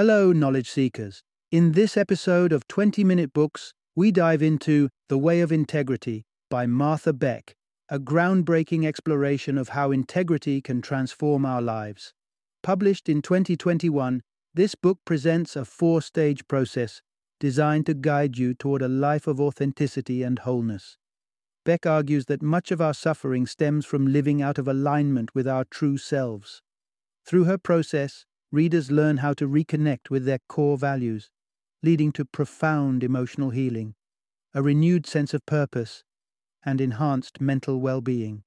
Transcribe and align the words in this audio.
Hello, 0.00 0.30
knowledge 0.30 0.70
seekers. 0.70 1.24
In 1.50 1.72
this 1.72 1.96
episode 1.96 2.52
of 2.52 2.68
20 2.68 3.02
Minute 3.02 3.32
Books, 3.32 3.74
we 3.96 4.12
dive 4.12 4.42
into 4.42 4.90
The 5.08 5.18
Way 5.18 5.40
of 5.40 5.50
Integrity 5.50 6.24
by 6.48 6.66
Martha 6.66 7.12
Beck, 7.12 7.56
a 7.88 7.98
groundbreaking 7.98 8.86
exploration 8.86 9.58
of 9.58 9.70
how 9.70 9.90
integrity 9.90 10.62
can 10.62 10.82
transform 10.82 11.44
our 11.44 11.60
lives. 11.60 12.14
Published 12.62 13.08
in 13.08 13.22
2021, 13.22 14.22
this 14.54 14.76
book 14.76 15.00
presents 15.04 15.56
a 15.56 15.64
four 15.64 16.00
stage 16.00 16.46
process 16.46 17.02
designed 17.40 17.86
to 17.86 17.94
guide 17.94 18.38
you 18.38 18.54
toward 18.54 18.82
a 18.82 18.88
life 18.88 19.26
of 19.26 19.40
authenticity 19.40 20.22
and 20.22 20.38
wholeness. 20.38 20.96
Beck 21.64 21.86
argues 21.86 22.26
that 22.26 22.40
much 22.40 22.70
of 22.70 22.80
our 22.80 22.94
suffering 22.94 23.46
stems 23.46 23.84
from 23.84 24.06
living 24.06 24.42
out 24.42 24.58
of 24.58 24.68
alignment 24.68 25.34
with 25.34 25.48
our 25.48 25.64
true 25.64 25.98
selves. 25.98 26.62
Through 27.26 27.46
her 27.46 27.58
process, 27.58 28.26
readers 28.50 28.90
learn 28.90 29.18
how 29.18 29.34
to 29.34 29.46
reconnect 29.48 30.10
with 30.10 30.24
their 30.24 30.38
core 30.48 30.78
values, 30.78 31.30
leading 31.82 32.12
to 32.12 32.24
profound 32.24 33.04
emotional 33.04 33.50
healing, 33.50 33.94
a 34.54 34.62
renewed 34.62 35.06
sense 35.06 35.34
of 35.34 35.44
purpose, 35.46 36.02
and 36.64 36.80
enhanced 36.80 37.40
mental 37.40 37.80
well 37.80 38.00
being. 38.00 38.42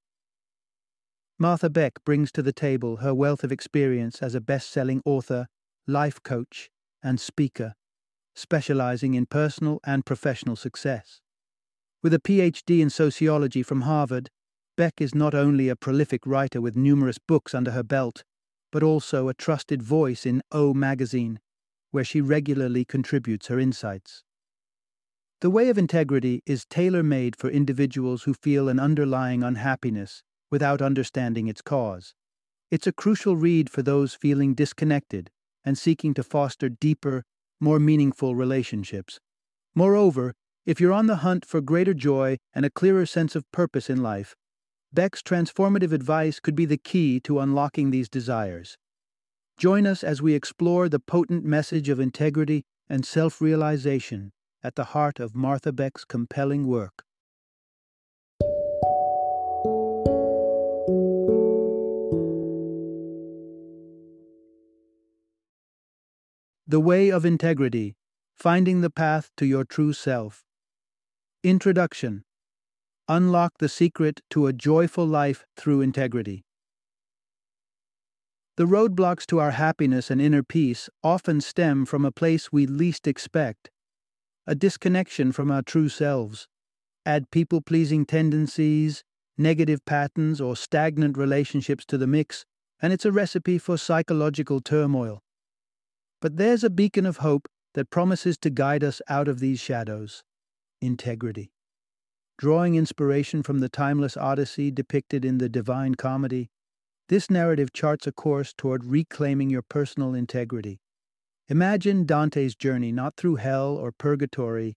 Martha 1.37 1.69
Beck 1.69 2.03
brings 2.03 2.31
to 2.31 2.41
the 2.41 2.53
table 2.53 2.97
her 2.97 3.13
wealth 3.13 3.43
of 3.43 3.51
experience 3.51 4.21
as 4.21 4.35
a 4.35 4.41
best 4.41 4.69
selling 4.69 5.01
author, 5.05 5.47
life 5.87 6.21
coach, 6.23 6.69
and 7.01 7.19
speaker, 7.19 7.73
specializing 8.35 9.13
in 9.13 9.25
personal 9.25 9.79
and 9.83 10.05
professional 10.05 10.55
success. 10.55 11.19
With 12.03 12.13
a 12.13 12.19
PhD 12.19 12.79
in 12.79 12.89
sociology 12.89 13.63
from 13.63 13.81
Harvard, 13.81 14.29
Beck 14.77 15.01
is 15.01 15.13
not 15.13 15.33
only 15.33 15.69
a 15.69 15.75
prolific 15.75 16.25
writer 16.25 16.61
with 16.61 16.75
numerous 16.75 17.17
books 17.17 17.53
under 17.53 17.71
her 17.71 17.83
belt, 17.83 18.23
but 18.71 18.83
also 18.83 19.27
a 19.27 19.33
trusted 19.33 19.81
voice 19.83 20.25
in 20.25 20.41
O 20.51 20.73
Magazine, 20.73 21.39
where 21.91 22.03
she 22.03 22.21
regularly 22.21 22.85
contributes 22.85 23.47
her 23.47 23.59
insights. 23.59 24.23
The 25.41 25.49
Way 25.49 25.69
of 25.69 25.77
Integrity 25.77 26.41
is 26.45 26.65
tailor 26.65 27.03
made 27.03 27.35
for 27.35 27.49
individuals 27.49 28.23
who 28.23 28.33
feel 28.33 28.69
an 28.69 28.79
underlying 28.79 29.43
unhappiness 29.43 30.23
without 30.49 30.81
understanding 30.81 31.47
its 31.47 31.61
cause. 31.61 32.13
It's 32.69 32.87
a 32.87 32.93
crucial 32.93 33.35
read 33.35 33.69
for 33.69 33.81
those 33.81 34.13
feeling 34.13 34.53
disconnected 34.53 35.29
and 35.65 35.77
seeking 35.77 36.13
to 36.13 36.23
foster 36.23 36.69
deeper, 36.69 37.23
more 37.59 37.79
meaningful 37.79 38.35
relationships. 38.35 39.19
Moreover, 39.75 40.33
if 40.65 40.79
you're 40.79 40.93
on 40.93 41.07
the 41.07 41.17
hunt 41.17 41.43
for 41.43 41.59
greater 41.59 41.93
joy 41.93 42.37
and 42.53 42.65
a 42.65 42.69
clearer 42.69 43.05
sense 43.05 43.35
of 43.35 43.51
purpose 43.51 43.89
in 43.89 44.03
life, 44.03 44.35
Beck's 44.93 45.21
transformative 45.21 45.93
advice 45.93 46.41
could 46.41 46.55
be 46.55 46.65
the 46.65 46.77
key 46.77 47.21
to 47.21 47.39
unlocking 47.39 47.91
these 47.91 48.09
desires. 48.09 48.77
Join 49.57 49.87
us 49.87 50.03
as 50.03 50.21
we 50.21 50.33
explore 50.33 50.89
the 50.89 50.99
potent 50.99 51.45
message 51.45 51.87
of 51.87 51.97
integrity 51.97 52.65
and 52.89 53.05
self 53.05 53.39
realization 53.39 54.33
at 54.61 54.75
the 54.75 54.91
heart 54.91 55.21
of 55.21 55.33
Martha 55.33 55.71
Beck's 55.71 56.03
compelling 56.03 56.67
work. 56.67 57.05
The 66.67 66.81
Way 66.81 67.09
of 67.09 67.23
Integrity 67.23 67.95
Finding 68.35 68.81
the 68.81 68.89
Path 68.89 69.31
to 69.37 69.45
Your 69.45 69.63
True 69.63 69.93
Self. 69.93 70.43
Introduction 71.43 72.23
Unlock 73.07 73.57
the 73.59 73.69
secret 73.69 74.21
to 74.29 74.47
a 74.47 74.53
joyful 74.53 75.05
life 75.05 75.45
through 75.57 75.81
integrity. 75.81 76.43
The 78.57 78.65
roadblocks 78.65 79.25
to 79.27 79.39
our 79.39 79.51
happiness 79.51 80.11
and 80.11 80.21
inner 80.21 80.43
peace 80.43 80.89
often 81.03 81.41
stem 81.41 81.85
from 81.85 82.05
a 82.05 82.11
place 82.11 82.51
we 82.51 82.65
least 82.65 83.07
expect 83.07 83.71
a 84.47 84.55
disconnection 84.55 85.31
from 85.31 85.51
our 85.51 85.61
true 85.61 85.89
selves. 85.89 86.47
Add 87.05 87.31
people 87.31 87.61
pleasing 87.61 88.05
tendencies, 88.05 89.03
negative 89.37 89.85
patterns, 89.85 90.41
or 90.41 90.55
stagnant 90.55 91.17
relationships 91.17 91.85
to 91.85 91.97
the 91.97 92.07
mix, 92.07 92.45
and 92.81 92.91
it's 92.91 93.05
a 93.05 93.11
recipe 93.11 93.57
for 93.57 93.77
psychological 93.77 94.59
turmoil. 94.59 95.21
But 96.21 96.37
there's 96.37 96.63
a 96.63 96.69
beacon 96.69 97.05
of 97.05 97.17
hope 97.17 97.47
that 97.73 97.89
promises 97.89 98.37
to 98.39 98.49
guide 98.49 98.83
us 98.83 99.01
out 99.07 99.27
of 99.27 99.39
these 99.39 99.59
shadows 99.59 100.23
integrity. 100.81 101.51
Drawing 102.41 102.73
inspiration 102.73 103.43
from 103.43 103.59
the 103.59 103.69
timeless 103.69 104.17
Odyssey 104.17 104.71
depicted 104.71 105.23
in 105.23 105.37
the 105.37 105.47
Divine 105.47 105.93
Comedy, 105.93 106.49
this 107.07 107.29
narrative 107.29 107.71
charts 107.71 108.07
a 108.07 108.11
course 108.11 108.51
toward 108.51 108.83
reclaiming 108.83 109.51
your 109.51 109.61
personal 109.61 110.15
integrity. 110.15 110.79
Imagine 111.49 112.03
Dante's 112.03 112.55
journey 112.55 112.91
not 112.91 113.15
through 113.15 113.35
hell 113.35 113.75
or 113.75 113.91
purgatory, 113.91 114.73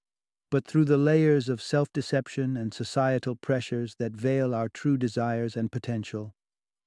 but 0.51 0.67
through 0.67 0.85
the 0.85 0.99
layers 0.99 1.49
of 1.49 1.63
self 1.63 1.91
deception 1.95 2.55
and 2.55 2.75
societal 2.75 3.35
pressures 3.35 3.95
that 3.99 4.13
veil 4.13 4.55
our 4.55 4.69
true 4.69 4.99
desires 4.99 5.57
and 5.57 5.73
potential. 5.73 6.35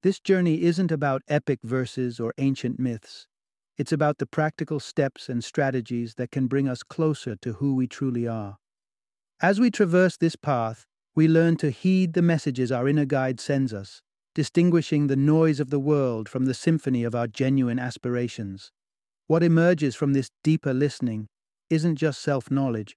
This 0.04 0.20
journey 0.20 0.62
isn't 0.62 0.92
about 0.92 1.24
epic 1.28 1.58
verses 1.64 2.20
or 2.20 2.36
ancient 2.38 2.78
myths. 2.78 3.26
It's 3.80 3.92
about 3.92 4.20
the 4.20 4.28
practical 4.28 4.80
steps 4.80 5.28
and 5.28 5.44
strategies 5.44 6.14
that 6.18 6.30
can 6.30 6.46
bring 6.46 6.70
us 6.70 6.84
closer 6.84 7.36
to 7.38 7.54
who 7.54 7.74
we 7.74 7.88
truly 7.88 8.28
are. 8.28 8.60
As 9.40 9.60
we 9.60 9.70
traverse 9.70 10.18
this 10.18 10.36
path, 10.36 10.86
we 11.16 11.28
learn 11.28 11.58
to 11.58 11.70
heed 11.70 12.14
the 12.14 12.22
messages 12.22 12.72
our 12.72 12.88
inner 12.88 13.06
guide 13.06 13.40
sends 13.40 13.74
us, 13.74 14.02
distinguishing 14.34 15.08
the 15.08 15.16
noise 15.16 15.60
of 15.60 15.70
the 15.70 15.80
world 15.80 16.28
from 16.28 16.46
the 16.46 16.54
symphony 16.54 17.04
of 17.04 17.14
our 17.14 17.28
genuine 17.28 17.78
aspirations. 17.78 18.72
What 19.28 19.44
emerges 19.44 19.96
from 19.96 20.14
this 20.14 20.32
deeper 20.44 20.74
listening 20.74 21.28
isn't 21.70 21.98
just 21.98 22.22
self 22.22 22.50
knowledge, 22.50 22.96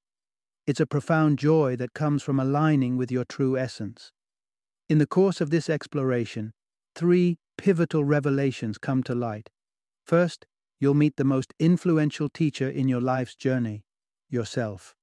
it's 0.67 0.81
a 0.81 0.87
profound 0.87 1.39
joy 1.39 1.77
that 1.77 1.95
comes 1.95 2.23
from 2.23 2.39
aligning 2.39 2.97
with 2.97 3.11
your 3.11 3.25
true 3.25 3.59
essence. 3.59 4.13
In 4.89 4.99
the 4.99 5.07
course 5.07 5.41
of 5.41 5.51
this 5.51 5.69
exploration, 5.69 6.53
three 6.95 7.39
pivotal 7.59 8.05
revelations 8.05 8.79
come 8.79 9.03
to 9.03 9.15
light. 9.15 9.51
First, 10.07 10.47
you'll 10.79 10.95
meet 10.95 11.17
the 11.17 11.25
most 11.25 11.53
influential 11.59 12.29
teacher 12.29 12.69
in 12.69 12.89
your 12.89 13.01
life's 13.01 13.35
journey 13.35 13.83
yourself. 14.31 14.95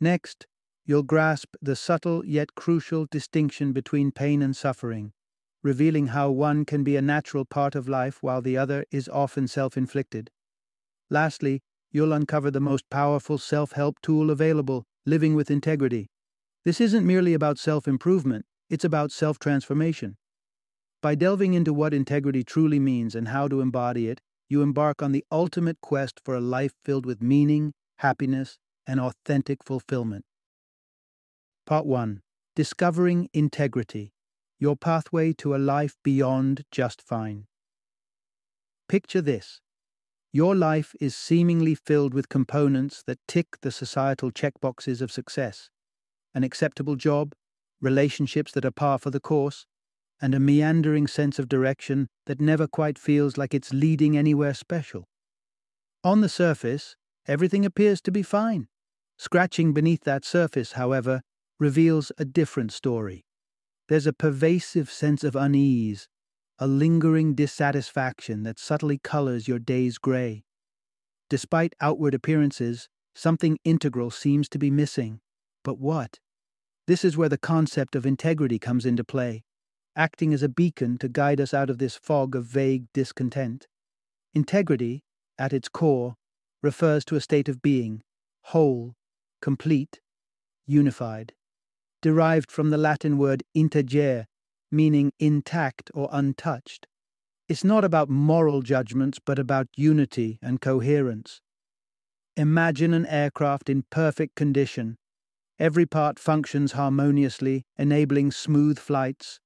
Next, 0.00 0.46
you'll 0.88 1.04
grasp 1.04 1.54
the 1.62 1.76
subtle 1.76 2.26
yet 2.26 2.56
crucial 2.56 3.06
distinction 3.10 3.72
between 3.72 4.10
pain 4.10 4.42
and 4.42 4.56
suffering, 4.56 5.12
revealing 5.62 6.08
how 6.08 6.30
one 6.32 6.64
can 6.64 6.82
be 6.84 6.96
a 6.96 7.02
natural 7.02 7.44
part 7.44 7.76
of 7.76 7.88
life 7.88 8.24
while 8.24 8.42
the 8.42 8.58
other 8.58 8.84
is 8.90 9.08
often 9.10 9.46
self 9.46 9.76
inflicted. 9.76 10.30
Lastly, 11.10 11.60
you'll 11.92 12.12
uncover 12.14 12.50
the 12.50 12.60
most 12.60 12.88
powerful 12.90 13.38
self 13.38 13.72
help 13.72 14.00
tool 14.02 14.30
available 14.30 14.86
living 15.06 15.34
with 15.34 15.50
integrity. 15.50 16.08
This 16.64 16.80
isn't 16.80 17.06
merely 17.06 17.34
about 17.34 17.58
self 17.58 17.88
improvement, 17.88 18.46
it's 18.70 18.84
about 18.84 19.12
self 19.12 19.38
transformation. 19.38 20.16
By 21.02 21.16
delving 21.16 21.54
into 21.54 21.72
what 21.74 21.94
integrity 21.94 22.44
truly 22.44 22.78
means 22.78 23.14
and 23.16 23.28
how 23.28 23.48
to 23.48 23.60
embody 23.60 24.08
it, 24.08 24.20
you 24.48 24.62
embark 24.62 25.02
on 25.02 25.12
the 25.12 25.24
ultimate 25.32 25.80
quest 25.80 26.20
for 26.24 26.34
a 26.36 26.40
life 26.40 26.74
filled 26.84 27.06
with 27.06 27.22
meaning, 27.22 27.74
happiness, 27.98 28.58
and 28.86 29.00
authentic 29.00 29.64
fulfillment. 29.64 30.24
Part 31.68 31.84
1 31.84 32.22
Discovering 32.56 33.28
Integrity 33.34 34.14
Your 34.58 34.74
Pathway 34.74 35.34
to 35.34 35.54
a 35.54 35.58
Life 35.58 35.96
Beyond 36.02 36.64
Just 36.70 37.02
Fine. 37.02 37.44
Picture 38.88 39.20
this 39.20 39.60
your 40.32 40.54
life 40.54 40.94
is 40.98 41.14
seemingly 41.14 41.74
filled 41.74 42.14
with 42.14 42.30
components 42.30 43.02
that 43.06 43.18
tick 43.28 43.60
the 43.60 43.70
societal 43.70 44.30
checkboxes 44.30 45.02
of 45.02 45.12
success 45.12 45.68
an 46.34 46.42
acceptable 46.42 46.96
job, 46.96 47.34
relationships 47.82 48.50
that 48.52 48.64
are 48.64 48.70
par 48.70 48.98
for 48.98 49.10
the 49.10 49.20
course, 49.20 49.66
and 50.22 50.34
a 50.34 50.40
meandering 50.40 51.06
sense 51.06 51.38
of 51.38 51.50
direction 51.50 52.08
that 52.24 52.40
never 52.40 52.66
quite 52.66 52.98
feels 52.98 53.36
like 53.36 53.52
it's 53.52 53.74
leading 53.74 54.16
anywhere 54.16 54.54
special. 54.54 55.06
On 56.02 56.22
the 56.22 56.30
surface, 56.30 56.96
everything 57.26 57.66
appears 57.66 58.00
to 58.00 58.10
be 58.10 58.22
fine. 58.22 58.68
Scratching 59.18 59.74
beneath 59.74 60.04
that 60.04 60.24
surface, 60.24 60.72
however, 60.72 61.20
reveals 61.58 62.12
a 62.18 62.24
different 62.24 62.72
story. 62.72 63.24
There's 63.88 64.06
a 64.06 64.12
pervasive 64.12 64.90
sense 64.90 65.24
of 65.24 65.34
unease, 65.34 66.08
a 66.58 66.66
lingering 66.66 67.34
dissatisfaction 67.34 68.42
that 68.44 68.58
subtly 68.58 68.98
colors 68.98 69.48
your 69.48 69.58
day's 69.58 69.98
gray. 69.98 70.44
Despite 71.30 71.74
outward 71.80 72.14
appearances, 72.14 72.88
something 73.14 73.58
integral 73.64 74.10
seems 74.10 74.48
to 74.50 74.58
be 74.58 74.70
missing. 74.70 75.20
But 75.64 75.78
what? 75.78 76.18
This 76.86 77.04
is 77.04 77.16
where 77.16 77.28
the 77.28 77.38
concept 77.38 77.96
of 77.96 78.06
integrity 78.06 78.58
comes 78.58 78.86
into 78.86 79.04
play, 79.04 79.44
acting 79.96 80.32
as 80.32 80.42
a 80.42 80.48
beacon 80.48 80.98
to 80.98 81.08
guide 81.08 81.40
us 81.40 81.52
out 81.52 81.70
of 81.70 81.78
this 81.78 81.96
fog 81.96 82.34
of 82.34 82.44
vague 82.44 82.86
discontent. 82.94 83.66
Integrity, 84.34 85.02
at 85.38 85.52
its 85.52 85.68
core, 85.68 86.14
refers 86.62 87.04
to 87.06 87.16
a 87.16 87.20
state 87.20 87.48
of 87.48 87.62
being, 87.62 88.02
whole, 88.42 88.94
complete, 89.40 90.00
unified 90.66 91.32
derived 92.02 92.50
from 92.50 92.70
the 92.70 92.78
Latin 92.78 93.18
word 93.18 93.42
integer, 93.54 94.26
meaning 94.70 95.12
intact 95.18 95.90
or 95.94 96.08
untouched. 96.12 96.86
It's 97.48 97.64
not 97.64 97.84
about 97.84 98.10
moral 98.10 98.62
judgments, 98.62 99.18
but 99.24 99.38
about 99.38 99.68
unity 99.76 100.38
and 100.42 100.60
coherence. 100.60 101.40
Imagine 102.36 102.94
an 102.94 103.06
aircraft 103.06 103.68
in 103.68 103.84
perfect 103.90 104.36
condition. 104.36 104.96
Every 105.58 105.86
part 105.86 106.18
functions 106.18 106.72
harmoniously, 106.72 107.64
enabling 107.76 108.32
smooth 108.32 108.78
flights. 108.78 109.40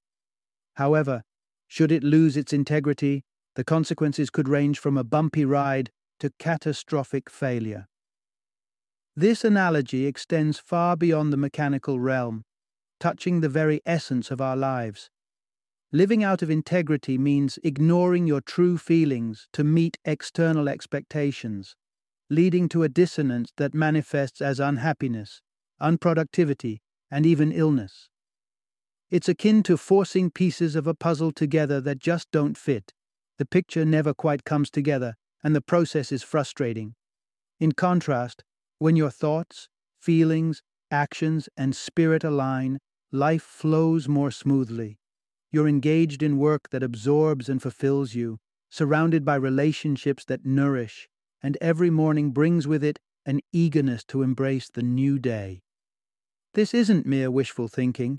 However, 0.75 1.23
should 1.69 1.93
it 1.93 2.03
lose 2.03 2.37
its 2.37 2.53
integrity, 2.53 3.25
the 3.55 3.65
consequences 3.65 4.31
could 4.31 4.49
range 4.49 4.79
from 4.79 4.99
a 4.99 5.05
bumpy 5.05 5.45
ride 5.45 5.91
to 6.21 6.33
catastrophic 6.39 7.31
failure. 7.31 7.87
This 9.15 9.45
analogy 9.45 10.07
extends 10.07 10.59
far 10.59 10.97
beyond 10.97 11.33
the 11.33 11.37
mechanical 11.37 12.01
realm, 12.01 12.45
touching 12.99 13.41
the 13.41 13.49
very 13.49 13.83
essence 13.85 14.31
of 14.31 14.41
our 14.41 14.57
lives. 14.57 15.11
Living 15.93 16.25
out 16.25 16.41
of 16.41 16.49
integrity 16.49 17.19
means 17.19 17.59
ignoring 17.63 18.27
your 18.27 18.41
true 18.41 18.79
feelings 18.79 19.49
to 19.53 19.65
meet 19.65 19.99
external 20.07 20.67
expectations, 20.67 21.77
leading 22.31 22.71
to 22.71 22.83
a 22.83 22.89
dissonance 22.89 23.53
that 23.59 23.75
manifests 23.75 24.41
as 24.41 24.59
unhappiness, 24.59 25.43
unproductivity, 25.83 26.79
and 27.11 27.27
even 27.27 27.53
illness. 27.53 28.09
It's 29.11 29.29
akin 29.29 29.63
to 29.65 29.77
forcing 29.77 30.31
pieces 30.31 30.75
of 30.75 30.87
a 30.87 30.95
puzzle 30.95 31.33
together 31.33 31.83
that 31.83 31.99
just 31.99 32.31
don't 32.31 32.57
fit. 32.57 32.95
The 33.37 33.45
picture 33.45 33.85
never 33.85 34.15
quite 34.15 34.45
comes 34.45 34.71
together, 34.71 35.17
and 35.45 35.55
the 35.55 35.61
process 35.61 36.11
is 36.11 36.23
frustrating. 36.23 36.95
In 37.61 37.73
contrast, 37.73 38.43
when 38.83 38.97
your 38.97 39.11
thoughts, 39.11 39.69
feelings, 40.01 40.61
actions, 40.91 41.49
and 41.57 41.77
spirit 41.77 42.25
align, 42.25 42.81
life 43.13 43.43
flows 43.45 44.09
more 44.09 44.33
smoothly. 44.33 44.99
You're 45.53 45.69
engaged 45.69 46.21
in 46.21 46.37
work 46.37 46.71
that 46.71 46.83
absorbs 46.83 47.49
and 47.49 47.63
fulfills 47.63 48.17
you, 48.17 48.41
surrounded 48.71 49.25
by 49.25 49.37
relationships 49.37 50.25
that 50.25 50.45
nourish, 50.45 51.09
and 51.41 51.57
every 51.61 51.91
morning 51.91 52.33
brings 52.33 52.67
with 52.67 52.83
it 52.83 52.99
an 53.25 53.39
eagerness 53.53 54.03
to 54.07 54.23
embrace 54.23 54.69
the 54.69 54.83
new 54.83 55.17
day. 55.17 55.63
This 56.55 56.75
isn't 56.75 57.07
mere 57.07 57.31
wishful 57.31 57.69
thinking, 57.69 58.19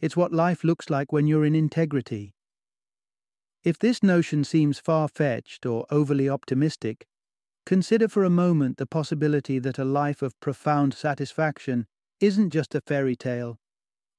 it's 0.00 0.16
what 0.16 0.32
life 0.32 0.64
looks 0.64 0.90
like 0.90 1.12
when 1.12 1.28
you're 1.28 1.44
in 1.44 1.54
integrity. 1.54 2.34
If 3.62 3.78
this 3.78 4.02
notion 4.02 4.42
seems 4.42 4.80
far 4.80 5.06
fetched 5.06 5.64
or 5.66 5.86
overly 5.88 6.28
optimistic, 6.28 7.06
consider 7.70 8.08
for 8.08 8.24
a 8.24 8.28
moment 8.44 8.78
the 8.78 8.84
possibility 8.84 9.60
that 9.60 9.78
a 9.78 9.84
life 9.84 10.22
of 10.22 10.40
profound 10.40 10.92
satisfaction 10.92 11.86
isn't 12.18 12.50
just 12.50 12.74
a 12.74 12.80
fairy 12.80 13.14
tale, 13.14 13.60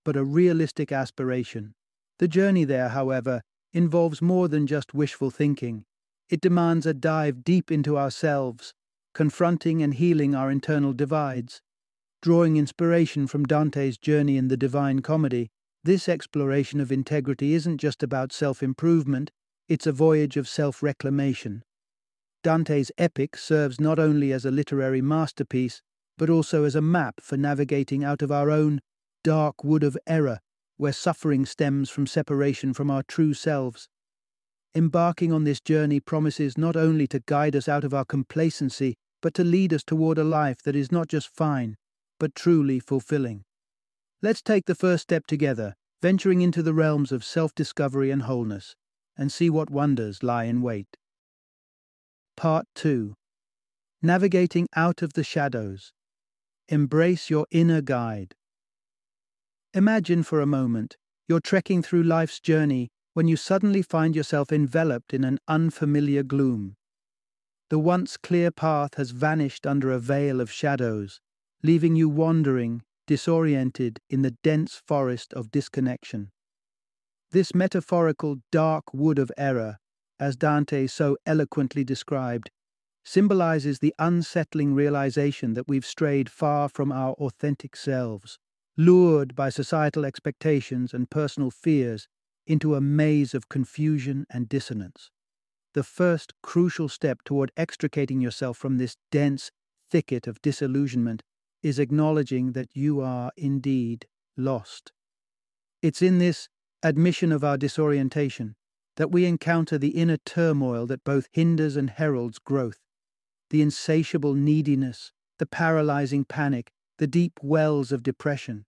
but 0.06 0.15
a 0.15 0.24
realistic 0.24 0.89
aspiration. 0.89 1.74
The 2.19 2.30
journey 2.30 2.63
there, 2.63 2.88
however, 2.88 3.42
involves 3.74 4.21
more 4.21 4.48
than 4.48 4.68
just 4.68 4.94
wishful 4.94 5.31
thinking. 5.31 5.83
It 6.30 6.39
demands 6.39 6.86
a 6.86 6.94
dive 6.94 7.44
deep 7.44 7.74
into 7.74 7.98
ourselves, 7.98 8.74
confronting 9.13 9.83
and 9.83 9.95
healing 9.95 10.33
our 10.33 10.50
internal 10.50 10.94
divides. 10.94 11.62
Drawing 12.21 12.56
inspiration 12.56 13.27
from 13.27 13.44
Dante's 13.44 13.97
journey 13.97 14.38
in 14.38 14.47
the 14.47 14.56
Divine 14.56 15.01
Comedy, 15.01 15.50
this 15.83 16.07
exploration 16.07 16.80
of 16.80 16.89
integrity 16.89 17.54
isn't 17.54 17.80
just 17.80 18.01
about 18.01 18.31
self 18.31 18.63
improvement, 18.63 19.30
it's 19.68 19.88
a 19.88 19.92
voyage 19.92 20.38
of 20.38 20.47
self 20.47 20.81
reclamation. 20.81 21.65
Dante's 22.43 22.91
epic 22.97 23.38
serves 23.38 23.79
not 23.79 23.99
only 23.99 24.33
as 24.33 24.45
a 24.45 24.51
literary 24.51 25.01
masterpiece, 25.01 25.81
but 26.17 26.29
also 26.29 26.63
as 26.63 26.75
a 26.75 26.81
map 26.81 27.21
for 27.21 27.38
navigating 27.38 28.03
out 28.03 28.21
of 28.21 28.31
our 28.31 28.49
own 28.49 28.81
dark 29.23 29.63
wood 29.63 29.83
of 29.83 29.97
error, 30.07 30.39
where 30.77 30.93
suffering 30.93 31.45
stems 31.45 31.89
from 31.89 32.07
separation 32.07 32.73
from 32.73 32.89
our 32.89 33.03
true 33.03 33.33
selves. 33.33 33.88
Embarking 34.73 35.31
on 35.31 35.43
this 35.43 35.61
journey 35.61 35.99
promises 35.99 36.57
not 36.57 36.75
only 36.75 37.05
to 37.07 37.21
guide 37.25 37.55
us 37.55 37.67
out 37.67 37.83
of 37.83 37.93
our 37.93 38.05
complacency, 38.05 38.95
but 39.21 39.33
to 39.33 39.44
lead 39.44 39.73
us 39.73 39.83
toward 39.83 40.17
a 40.17 40.23
life 40.23 40.61
that 40.63 40.75
is 40.75 40.91
not 40.91 41.07
just 41.07 41.27
fine, 41.27 41.75
but 42.19 42.33
truly 42.33 42.79
fulfilling. 42.79 43.44
Let's 44.21 44.41
take 44.41 44.65
the 44.65 44.75
first 44.75 45.03
step 45.03 45.27
together, 45.27 45.75
venturing 46.01 46.41
into 46.41 46.63
the 46.63 46.73
realms 46.73 47.11
of 47.11 47.23
self 47.23 47.53
discovery 47.53 48.11
and 48.11 48.23
wholeness, 48.23 48.75
and 49.17 49.31
see 49.31 49.49
what 49.49 49.69
wonders 49.69 50.23
lie 50.23 50.45
in 50.45 50.61
wait. 50.61 50.97
Part 52.41 52.65
2 52.73 53.13
Navigating 54.01 54.67
Out 54.75 55.03
of 55.03 55.13
the 55.13 55.23
Shadows. 55.23 55.93
Embrace 56.69 57.29
your 57.29 57.45
inner 57.51 57.81
guide. 57.83 58.33
Imagine 59.75 60.23
for 60.23 60.41
a 60.41 60.47
moment 60.47 60.97
you're 61.27 61.39
trekking 61.39 61.83
through 61.83 62.01
life's 62.01 62.39
journey 62.39 62.89
when 63.13 63.27
you 63.27 63.38
suddenly 63.38 63.83
find 63.83 64.15
yourself 64.15 64.51
enveloped 64.51 65.13
in 65.13 65.23
an 65.23 65.38
unfamiliar 65.47 66.23
gloom. 66.23 66.77
The 67.69 67.77
once 67.77 68.17
clear 68.17 68.49
path 68.49 68.95
has 68.95 69.11
vanished 69.11 69.67
under 69.67 69.91
a 69.91 69.99
veil 69.99 70.41
of 70.41 70.51
shadows, 70.51 71.21
leaving 71.61 71.95
you 71.95 72.09
wandering 72.09 72.81
disoriented 73.05 73.99
in 74.09 74.23
the 74.23 74.35
dense 74.41 74.81
forest 74.87 75.31
of 75.35 75.51
disconnection. 75.51 76.31
This 77.29 77.53
metaphorical 77.53 78.37
dark 78.51 78.95
wood 78.95 79.19
of 79.19 79.31
error, 79.37 79.77
as 80.21 80.35
Dante 80.35 80.85
so 80.85 81.18
eloquently 81.25 81.83
described, 81.83 82.51
symbolizes 83.03 83.79
the 83.79 83.95
unsettling 83.97 84.75
realization 84.75 85.56
that 85.56 85.68
we've 85.68 85.85
strayed 85.85 86.29
far 86.29 86.69
from 86.69 86.91
our 86.91 87.13
authentic 87.13 87.75
selves, 87.75 88.38
lured 88.77 89.35
by 89.35 89.50
societal 89.50 90.06
expectations 90.06 90.94
and 90.94 91.09
personal 91.09 91.50
fears 91.50 92.07
into 92.45 92.75
a 92.75 92.81
maze 92.81 93.33
of 93.33 93.50
confusion 93.50 94.27
and 94.29 94.47
dissonance. 94.47 95.09
The 95.73 95.83
first 95.83 96.33
crucial 96.44 96.88
step 96.88 97.23
toward 97.25 97.51
extricating 97.57 98.21
yourself 98.21 98.57
from 98.57 98.77
this 98.77 98.97
dense 99.12 99.50
thicket 99.89 100.27
of 100.27 100.41
disillusionment 100.44 101.23
is 101.63 101.79
acknowledging 101.79 102.51
that 102.51 102.69
you 102.75 103.01
are 103.01 103.31
indeed 103.35 104.06
lost. 104.38 104.91
It's 105.81 106.01
in 106.01 106.19
this 106.19 106.47
admission 106.83 107.31
of 107.31 107.44
our 107.44 107.57
disorientation 107.57 108.56
that 108.97 109.11
we 109.11 109.25
encounter 109.25 109.77
the 109.77 109.89
inner 109.89 110.17
turmoil 110.17 110.85
that 110.85 111.03
both 111.03 111.29
hinders 111.31 111.75
and 111.75 111.91
heralds 111.91 112.39
growth, 112.39 112.79
the 113.49 113.61
insatiable 113.61 114.33
neediness, 114.33 115.11
the 115.39 115.45
paralyzing 115.45 116.25
panic, 116.25 116.71
the 116.97 117.07
deep 117.07 117.39
wells 117.41 117.91
of 117.91 118.03
depression. 118.03 118.65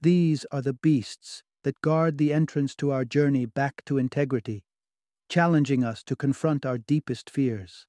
These 0.00 0.46
are 0.52 0.62
the 0.62 0.74
beasts 0.74 1.42
that 1.64 1.80
guard 1.80 2.18
the 2.18 2.32
entrance 2.32 2.74
to 2.76 2.92
our 2.92 3.04
journey 3.04 3.46
back 3.46 3.82
to 3.86 3.98
integrity, 3.98 4.64
challenging 5.28 5.82
us 5.82 6.02
to 6.04 6.14
confront 6.14 6.64
our 6.64 6.78
deepest 6.78 7.30
fears. 7.30 7.86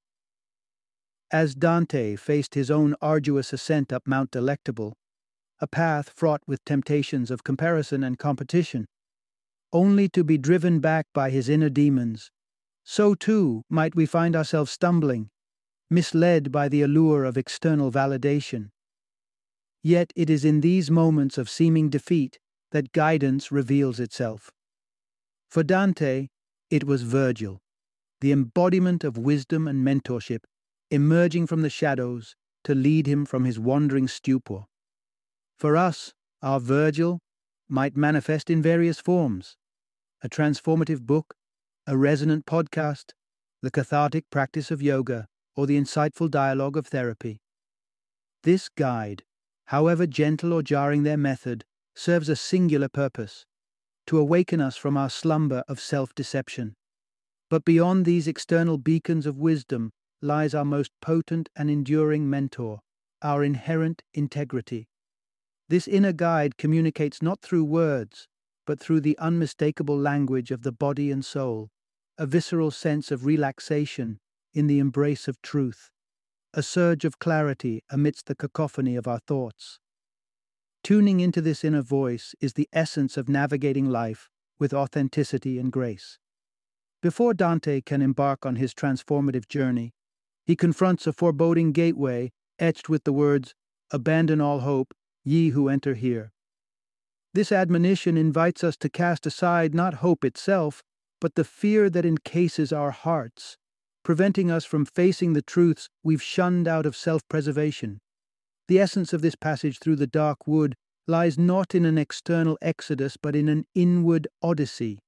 As 1.30 1.54
Dante 1.54 2.16
faced 2.16 2.54
his 2.54 2.70
own 2.70 2.94
arduous 3.02 3.52
ascent 3.52 3.92
up 3.92 4.06
Mount 4.06 4.30
Delectable, 4.30 4.96
a 5.60 5.66
path 5.66 6.10
fraught 6.10 6.42
with 6.46 6.64
temptations 6.64 7.30
of 7.30 7.44
comparison 7.44 8.02
and 8.02 8.18
competition, 8.18 8.86
only 9.72 10.08
to 10.10 10.24
be 10.24 10.38
driven 10.38 10.80
back 10.80 11.06
by 11.12 11.30
his 11.30 11.48
inner 11.48 11.68
demons, 11.68 12.30
so 12.84 13.14
too 13.14 13.62
might 13.68 13.94
we 13.94 14.06
find 14.06 14.36
ourselves 14.36 14.70
stumbling, 14.70 15.30
misled 15.90 16.52
by 16.52 16.68
the 16.68 16.82
allure 16.82 17.24
of 17.24 17.36
external 17.36 17.90
validation. 17.90 18.70
Yet 19.82 20.12
it 20.16 20.30
is 20.30 20.44
in 20.44 20.60
these 20.60 20.90
moments 20.90 21.38
of 21.38 21.50
seeming 21.50 21.90
defeat 21.90 22.38
that 22.72 22.92
guidance 22.92 23.52
reveals 23.52 24.00
itself. 24.00 24.50
For 25.48 25.62
Dante, 25.62 26.28
it 26.70 26.84
was 26.84 27.02
Virgil, 27.02 27.60
the 28.20 28.32
embodiment 28.32 29.04
of 29.04 29.16
wisdom 29.18 29.68
and 29.68 29.86
mentorship 29.86 30.40
emerging 30.90 31.46
from 31.46 31.62
the 31.62 31.70
shadows 31.70 32.36
to 32.64 32.74
lead 32.74 33.06
him 33.06 33.24
from 33.24 33.44
his 33.44 33.58
wandering 33.58 34.08
stupor. 34.08 34.64
For 35.58 35.76
us, 35.76 36.12
our 36.42 36.60
Virgil 36.60 37.20
might 37.68 37.96
manifest 37.96 38.50
in 38.50 38.62
various 38.62 39.00
forms 39.00 39.56
a 40.22 40.28
transformative 40.28 41.02
book, 41.02 41.34
a 41.86 41.96
resonant 41.96 42.46
podcast, 42.46 43.12
the 43.62 43.70
cathartic 43.70 44.24
practice 44.30 44.70
of 44.70 44.82
yoga, 44.82 45.28
or 45.54 45.66
the 45.66 45.78
insightful 45.78 46.30
dialogue 46.30 46.76
of 46.76 46.86
therapy. 46.86 47.40
This 48.42 48.68
guide, 48.68 49.24
however 49.66 50.06
gentle 50.06 50.52
or 50.52 50.62
jarring 50.62 51.02
their 51.02 51.16
method, 51.16 51.64
serves 51.94 52.28
a 52.28 52.36
singular 52.36 52.88
purpose 52.88 53.44
to 54.06 54.18
awaken 54.18 54.60
us 54.60 54.76
from 54.76 54.96
our 54.96 55.10
slumber 55.10 55.64
of 55.68 55.80
self 55.80 56.14
deception. 56.14 56.74
But 57.50 57.64
beyond 57.64 58.04
these 58.04 58.28
external 58.28 58.78
beacons 58.78 59.26
of 59.26 59.38
wisdom 59.38 59.92
lies 60.22 60.54
our 60.54 60.64
most 60.64 60.92
potent 61.00 61.48
and 61.56 61.70
enduring 61.70 62.28
mentor, 62.28 62.80
our 63.22 63.44
inherent 63.44 64.02
integrity. 64.14 64.88
This 65.68 65.88
inner 65.88 66.12
guide 66.12 66.56
communicates 66.56 67.20
not 67.20 67.40
through 67.40 67.64
words, 67.64 68.28
but 68.66 68.78
through 68.78 69.00
the 69.00 69.18
unmistakable 69.18 69.98
language 69.98 70.50
of 70.50 70.62
the 70.62 70.72
body 70.72 71.10
and 71.10 71.24
soul, 71.24 71.70
a 72.18 72.26
visceral 72.26 72.70
sense 72.70 73.10
of 73.10 73.26
relaxation 73.26 74.18
in 74.54 74.68
the 74.68 74.78
embrace 74.78 75.28
of 75.28 75.42
truth, 75.42 75.90
a 76.54 76.62
surge 76.62 77.04
of 77.04 77.18
clarity 77.18 77.82
amidst 77.90 78.26
the 78.26 78.34
cacophony 78.34 78.96
of 78.96 79.06
our 79.06 79.18
thoughts. 79.18 79.78
Tuning 80.82 81.20
into 81.20 81.40
this 81.40 81.64
inner 81.64 81.82
voice 81.82 82.34
is 82.40 82.52
the 82.52 82.68
essence 82.72 83.16
of 83.16 83.28
navigating 83.28 83.90
life 83.90 84.30
with 84.58 84.72
authenticity 84.72 85.58
and 85.58 85.72
grace. 85.72 86.18
Before 87.02 87.34
Dante 87.34 87.80
can 87.80 88.02
embark 88.02 88.46
on 88.46 88.56
his 88.56 88.72
transformative 88.72 89.48
journey, 89.48 89.92
he 90.44 90.56
confronts 90.56 91.06
a 91.06 91.12
foreboding 91.12 91.72
gateway 91.72 92.30
etched 92.58 92.88
with 92.88 93.04
the 93.04 93.12
words, 93.12 93.54
Abandon 93.90 94.40
all 94.40 94.60
hope, 94.60 94.94
ye 95.26 95.50
who 95.50 95.68
enter 95.68 95.94
here. 95.94 96.32
This 97.34 97.52
admonition 97.52 98.16
invites 98.16 98.64
us 98.64 98.78
to 98.78 98.88
cast 98.88 99.26
aside 99.26 99.74
not 99.74 99.94
hope 99.94 100.24
itself, 100.24 100.82
but 101.20 101.34
the 101.34 101.44
fear 101.44 101.90
that 101.90 102.06
encases 102.06 102.72
our 102.72 102.92
hearts, 102.92 103.58
preventing 104.02 104.50
us 104.50 104.64
from 104.64 104.86
facing 104.86 105.32
the 105.32 105.42
truths 105.42 105.90
we've 106.02 106.22
shunned 106.22 106.68
out 106.68 106.86
of 106.86 106.96
self 106.96 107.28
preservation. 107.28 108.00
The 108.68 108.78
essence 108.78 109.12
of 109.12 109.20
this 109.20 109.34
passage 109.34 109.78
through 109.78 109.96
the 109.96 110.06
dark 110.06 110.46
wood 110.46 110.76
lies 111.06 111.38
not 111.38 111.74
in 111.74 111.84
an 111.84 111.98
external 111.98 112.56
exodus, 112.62 113.16
but 113.16 113.36
in 113.36 113.48
an 113.48 113.66
inward 113.74 114.26
odyssey, 114.42 114.98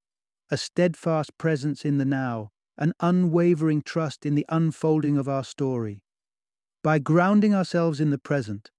a 0.51 0.57
steadfast 0.57 1.37
presence 1.39 1.85
in 1.85 1.99
the 1.99 2.05
now, 2.05 2.51
an 2.77 2.93
unwavering 3.01 3.83
trust 3.83 4.27
in 4.27 4.35
the 4.35 4.47
unfolding 4.49 5.17
of 5.17 5.29
our 5.29 5.45
story. 5.45 6.03
By 6.85 6.99
grounding 6.99 7.55
ourselves 7.55 8.01
in 8.01 8.11
the 8.11 8.19
present, 8.19 8.71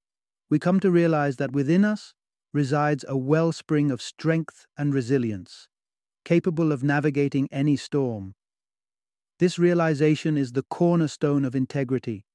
we 0.49 0.59
come 0.59 0.79
to 0.79 0.91
realize 0.91 1.37
that 1.37 1.51
within 1.51 1.85
us 1.85 2.13
resides 2.53 3.05
a 3.07 3.17
wellspring 3.17 3.91
of 3.91 4.01
strength 4.01 4.65
and 4.77 4.93
resilience, 4.93 5.67
capable 6.25 6.71
of 6.71 6.83
navigating 6.83 7.47
any 7.51 7.75
storm. 7.75 8.33
This 9.37 9.59
realization 9.59 10.37
is 10.37 10.51
the 10.51 10.63
cornerstone 10.63 11.45
of 11.45 11.55
integrity, 11.55 12.25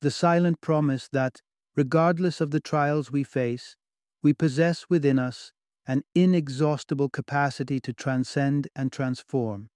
the 0.00 0.10
silent 0.10 0.60
promise 0.60 1.08
that, 1.12 1.40
regardless 1.74 2.40
of 2.40 2.50
the 2.50 2.60
trials 2.60 3.10
we 3.10 3.24
face, 3.24 3.76
we 4.22 4.32
possess 4.32 4.86
within 4.88 5.18
us 5.18 5.52
an 5.86 6.02
inexhaustible 6.14 7.08
capacity 7.08 7.80
to 7.80 7.92
transcend 7.92 8.68
and 8.76 8.92
transform. 8.92 9.68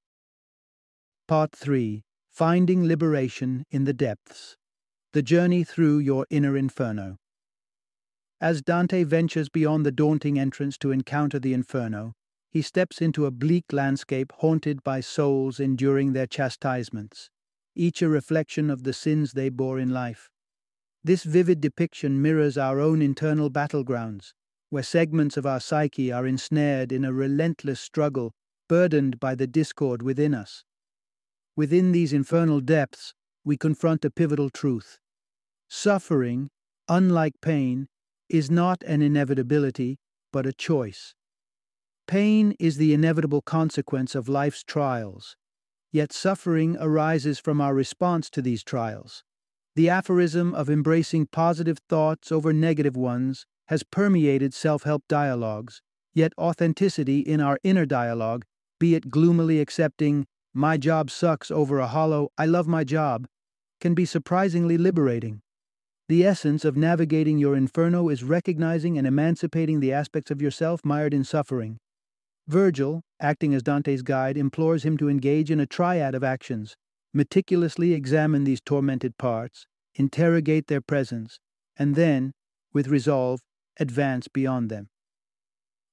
Part 1.26 1.52
3 1.52 2.04
Finding 2.30 2.86
Liberation 2.86 3.64
in 3.70 3.84
the 3.84 3.94
Depths 3.94 4.56
The 5.12 5.22
Journey 5.22 5.64
Through 5.64 5.98
Your 5.98 6.26
Inner 6.30 6.56
Inferno. 6.56 7.16
As 8.40 8.60
Dante 8.60 9.02
ventures 9.02 9.48
beyond 9.48 9.86
the 9.86 9.92
daunting 9.92 10.38
entrance 10.38 10.76
to 10.78 10.90
encounter 10.90 11.38
the 11.38 11.54
Inferno, 11.54 12.12
he 12.50 12.60
steps 12.60 13.00
into 13.00 13.24
a 13.24 13.30
bleak 13.30 13.72
landscape 13.72 14.32
haunted 14.36 14.84
by 14.84 15.00
souls 15.00 15.58
enduring 15.58 16.12
their 16.12 16.26
chastisements, 16.26 17.30
each 17.74 18.02
a 18.02 18.08
reflection 18.08 18.68
of 18.68 18.82
the 18.82 18.92
sins 18.92 19.32
they 19.32 19.48
bore 19.48 19.78
in 19.78 19.90
life. 19.90 20.28
This 21.02 21.22
vivid 21.22 21.60
depiction 21.60 22.20
mirrors 22.20 22.58
our 22.58 22.78
own 22.78 23.00
internal 23.00 23.50
battlegrounds, 23.50 24.32
where 24.68 24.82
segments 24.82 25.36
of 25.36 25.46
our 25.46 25.60
psyche 25.60 26.12
are 26.12 26.26
ensnared 26.26 26.92
in 26.92 27.04
a 27.04 27.12
relentless 27.12 27.80
struggle, 27.80 28.32
burdened 28.68 29.18
by 29.18 29.34
the 29.34 29.46
discord 29.46 30.02
within 30.02 30.34
us. 30.34 30.64
Within 31.56 31.92
these 31.92 32.12
infernal 32.12 32.60
depths, 32.60 33.14
we 33.44 33.56
confront 33.56 34.04
a 34.04 34.10
pivotal 34.10 34.50
truth. 34.50 34.98
Suffering, 35.68 36.50
unlike 36.88 37.34
pain, 37.40 37.88
is 38.28 38.50
not 38.50 38.82
an 38.84 39.02
inevitability, 39.02 39.98
but 40.32 40.46
a 40.46 40.52
choice. 40.52 41.14
Pain 42.06 42.54
is 42.60 42.76
the 42.76 42.94
inevitable 42.94 43.42
consequence 43.42 44.14
of 44.14 44.28
life's 44.28 44.62
trials, 44.62 45.36
yet 45.92 46.12
suffering 46.12 46.76
arises 46.78 47.38
from 47.38 47.60
our 47.60 47.74
response 47.74 48.30
to 48.30 48.42
these 48.42 48.62
trials. 48.62 49.24
The 49.74 49.88
aphorism 49.88 50.54
of 50.54 50.70
embracing 50.70 51.26
positive 51.26 51.78
thoughts 51.88 52.30
over 52.30 52.52
negative 52.52 52.96
ones 52.96 53.46
has 53.68 53.82
permeated 53.82 54.54
self 54.54 54.84
help 54.84 55.02
dialogues, 55.08 55.82
yet 56.14 56.32
authenticity 56.38 57.20
in 57.20 57.40
our 57.40 57.58
inner 57.62 57.84
dialogue, 57.84 58.44
be 58.78 58.94
it 58.94 59.10
gloomily 59.10 59.60
accepting, 59.60 60.26
my 60.54 60.76
job 60.76 61.10
sucks 61.10 61.50
over 61.50 61.78
a 61.78 61.86
hollow, 61.86 62.30
I 62.38 62.46
love 62.46 62.66
my 62.66 62.84
job, 62.84 63.26
can 63.80 63.94
be 63.94 64.04
surprisingly 64.04 64.78
liberating. 64.78 65.42
The 66.08 66.24
essence 66.24 66.64
of 66.64 66.76
navigating 66.76 67.38
your 67.38 67.56
inferno 67.56 68.08
is 68.08 68.22
recognizing 68.22 68.96
and 68.96 69.06
emancipating 69.06 69.80
the 69.80 69.92
aspects 69.92 70.30
of 70.30 70.40
yourself 70.40 70.84
mired 70.84 71.12
in 71.12 71.24
suffering. 71.24 71.78
Virgil, 72.46 73.02
acting 73.20 73.54
as 73.54 73.62
Dante's 73.62 74.02
guide, 74.02 74.36
implores 74.36 74.84
him 74.84 74.96
to 74.98 75.08
engage 75.08 75.50
in 75.50 75.58
a 75.58 75.66
triad 75.66 76.14
of 76.14 76.22
actions 76.22 76.76
meticulously 77.16 77.94
examine 77.94 78.44
these 78.44 78.60
tormented 78.60 79.16
parts, 79.16 79.66
interrogate 79.94 80.66
their 80.66 80.82
presence, 80.82 81.40
and 81.78 81.94
then, 81.94 82.32
with 82.72 82.88
resolve, 82.88 83.40
advance 83.80 84.28
beyond 84.28 84.68
them. 84.68 84.88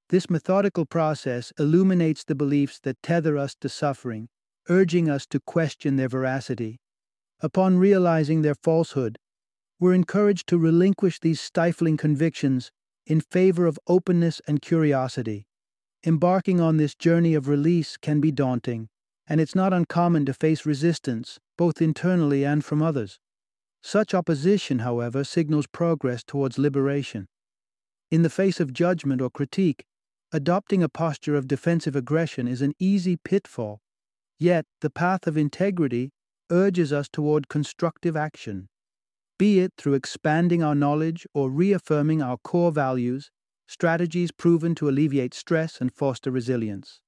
This 0.09 0.29
methodical 0.29 0.85
process 0.85 1.53
illuminates 1.57 2.25
the 2.25 2.35
beliefs 2.35 2.79
that 2.83 3.01
tether 3.01 3.37
us 3.37 3.55
to 3.61 3.69
suffering, 3.69 4.27
urging 4.69 5.09
us 5.09 5.25
to 5.27 5.39
question 5.39 5.95
their 5.95 6.09
veracity. 6.09 6.81
Upon 7.39 7.79
realizing 7.79 8.41
their 8.41 8.55
falsehood, 8.55 9.17
we're 9.83 9.93
encouraged 9.93 10.47
to 10.47 10.57
relinquish 10.57 11.19
these 11.19 11.41
stifling 11.41 11.97
convictions 11.97 12.71
in 13.05 13.19
favor 13.19 13.65
of 13.65 13.77
openness 13.85 14.41
and 14.47 14.61
curiosity. 14.61 15.45
Embarking 16.05 16.61
on 16.61 16.77
this 16.77 16.95
journey 16.95 17.33
of 17.33 17.49
release 17.49 17.97
can 17.97 18.21
be 18.21 18.31
daunting, 18.31 18.87
and 19.27 19.41
it's 19.41 19.55
not 19.55 19.73
uncommon 19.73 20.25
to 20.25 20.33
face 20.33 20.65
resistance, 20.65 21.37
both 21.57 21.81
internally 21.81 22.45
and 22.45 22.63
from 22.63 22.81
others. 22.81 23.19
Such 23.81 24.13
opposition, 24.13 24.79
however, 24.79 25.25
signals 25.25 25.67
progress 25.67 26.23
towards 26.23 26.57
liberation. 26.57 27.27
In 28.09 28.21
the 28.21 28.29
face 28.29 28.61
of 28.61 28.71
judgment 28.71 29.21
or 29.21 29.29
critique, 29.29 29.83
adopting 30.31 30.81
a 30.81 30.87
posture 30.87 31.35
of 31.35 31.45
defensive 31.45 31.97
aggression 31.97 32.47
is 32.47 32.61
an 32.61 32.71
easy 32.79 33.17
pitfall. 33.17 33.81
Yet, 34.39 34.63
the 34.79 34.89
path 34.89 35.27
of 35.27 35.35
integrity 35.35 36.11
urges 36.49 36.93
us 36.93 37.09
toward 37.11 37.49
constructive 37.49 38.15
action, 38.15 38.69
be 39.43 39.59
it 39.59 39.73
through 39.77 39.93
expanding 39.93 40.63
our 40.63 40.73
knowledge 40.73 41.27
or 41.33 41.51
reaffirming 41.51 42.21
our 42.21 42.37
core 42.37 42.71
values, 42.71 43.29
strategies 43.67 44.31
proven 44.31 44.73
to 44.73 44.87
alleviate 44.87 45.33
stress 45.33 45.81
and 45.81 45.91
foster 45.91 46.31
resilience. 46.31 47.01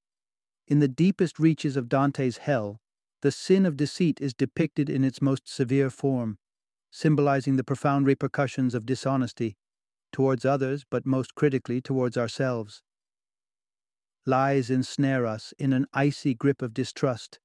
In 0.67 0.79
the 0.79 0.89
deepest 0.89 1.39
reaches 1.39 1.77
of 1.77 1.87
Dante's 1.87 2.39
hell, 2.39 2.81
the 3.21 3.31
sin 3.31 3.65
of 3.65 3.77
deceit 3.77 4.19
is 4.19 4.33
depicted 4.33 4.89
in 4.89 5.05
its 5.05 5.21
most 5.21 5.47
severe 5.47 5.89
form, 5.89 6.37
symbolizing 6.91 7.55
the 7.55 7.63
profound 7.63 8.05
repercussions 8.05 8.75
of 8.75 8.85
dishonesty 8.85 9.55
towards 10.11 10.43
others, 10.43 10.83
but 10.91 11.05
most 11.05 11.35
critically 11.35 11.79
towards 11.79 12.17
ourselves. 12.17 12.83
Lies 14.25 14.69
ensnare 14.69 15.25
us 15.25 15.53
in 15.57 15.71
an 15.71 15.85
icy 15.93 16.33
grip 16.33 16.61
of 16.61 16.73
distrust, 16.73 17.39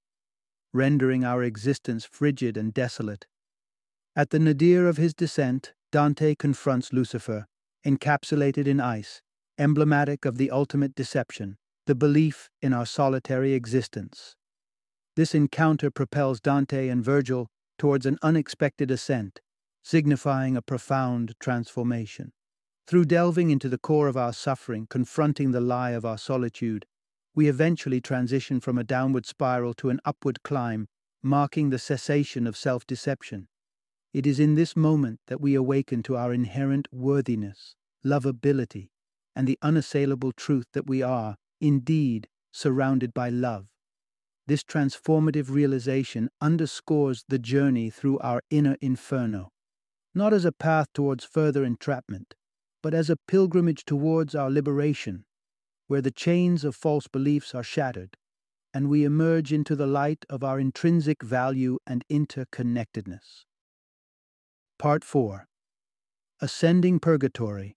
rendering 0.73 1.23
our 1.23 1.45
existence 1.45 2.05
frigid 2.05 2.57
and 2.57 2.75
desolate. 2.75 3.29
At 4.17 4.31
the 4.31 4.38
nadir 4.38 4.88
of 4.88 4.97
his 4.97 5.14
descent, 5.14 5.73
Dante 5.93 6.35
confronts 6.35 6.93
Lucifer, 6.93 7.47
encapsulated 7.87 8.67
in 8.67 8.81
ice, 8.81 9.23
emblematic 9.59 10.25
of 10.25 10.37
the 10.37 10.50
ultimate 10.50 10.95
deception 10.95 11.57
the 11.87 11.95
belief 11.97 12.50
in 12.62 12.73
our 12.73 12.87
solitary 12.87 13.52
existence. 13.52 14.37
This 15.17 15.35
encounter 15.35 15.90
propels 15.90 16.40
Dante 16.40 16.88
and 16.88 17.05
Virgil 17.05 17.49
towards 17.79 18.07
an 18.07 18.17
unexpected 18.23 18.93
ascent, 18.93 19.40
signifying 19.83 20.57
a 20.57 20.62
profound 20.62 21.35
transformation. 21.40 22.31
Through 22.87 23.07
delving 23.07 23.50
into 23.50 23.69
the 23.69 23.76
core 23.79 24.07
of 24.07 24.17
our 24.17 24.33
suffering, 24.33 24.87
confronting 24.88 25.50
the 25.50 25.61
lie 25.61 25.90
of 25.90 26.05
our 26.05 26.19
solitude, 26.19 26.87
we 27.35 27.49
eventually 27.49 28.00
transition 28.00 28.61
from 28.61 28.79
a 28.79 28.85
downward 28.85 29.26
spiral 29.26 29.75
to 29.75 29.90
an 29.90 29.99
upward 30.05 30.45
climb, 30.45 30.87
marking 31.25 31.71
the 31.71 31.79
cessation 31.81 32.47
of 32.47 32.57
self 32.57 32.87
deception. 32.87 33.49
It 34.12 34.26
is 34.26 34.40
in 34.40 34.57
this 34.57 34.76
moment 34.76 35.21
that 35.29 35.40
we 35.40 35.55
awaken 35.55 36.02
to 36.05 36.17
our 36.17 36.33
inherent 36.33 36.88
worthiness, 36.93 37.76
lovability, 38.05 38.90
and 39.37 39.47
the 39.47 39.59
unassailable 39.62 40.33
truth 40.33 40.67
that 40.73 40.88
we 40.88 41.00
are 41.00 41.37
indeed 41.61 42.29
surrounded 42.52 43.14
by 43.14 43.29
love. 43.29 43.69
This 44.49 44.64
transformative 44.64 45.49
realization 45.49 46.29
underscores 46.40 47.25
the 47.29 47.38
journey 47.38 47.88
through 47.88 48.19
our 48.19 48.43
inner 48.50 48.76
inferno, 48.81 49.50
not 50.12 50.33
as 50.33 50.45
a 50.45 50.50
path 50.50 50.88
towards 50.93 51.25
further 51.25 51.64
entrapment, 51.64 52.35
but 52.83 52.95
as 52.95 53.11
a 53.11 53.17
pilgrimage 53.29 53.85
towards 53.85 54.35
our 54.35 54.50
liberation, 54.50 55.25
where 55.87 56.02
the 56.02 56.11
chains 56.11 56.64
of 56.64 56.75
false 56.75 57.07
beliefs 57.07 57.55
are 57.55 57.62
shattered, 57.62 58.17
and 58.75 58.88
we 58.88 59.05
emerge 59.05 59.52
into 59.52 59.76
the 59.76 59.87
light 59.87 60.25
of 60.29 60.43
our 60.43 60.59
intrinsic 60.59 61.23
value 61.23 61.79
and 61.87 62.05
interconnectedness. 62.11 63.45
Part 64.81 65.05
4 65.05 65.47
Ascending 66.41 67.01
Purgatory 67.01 67.77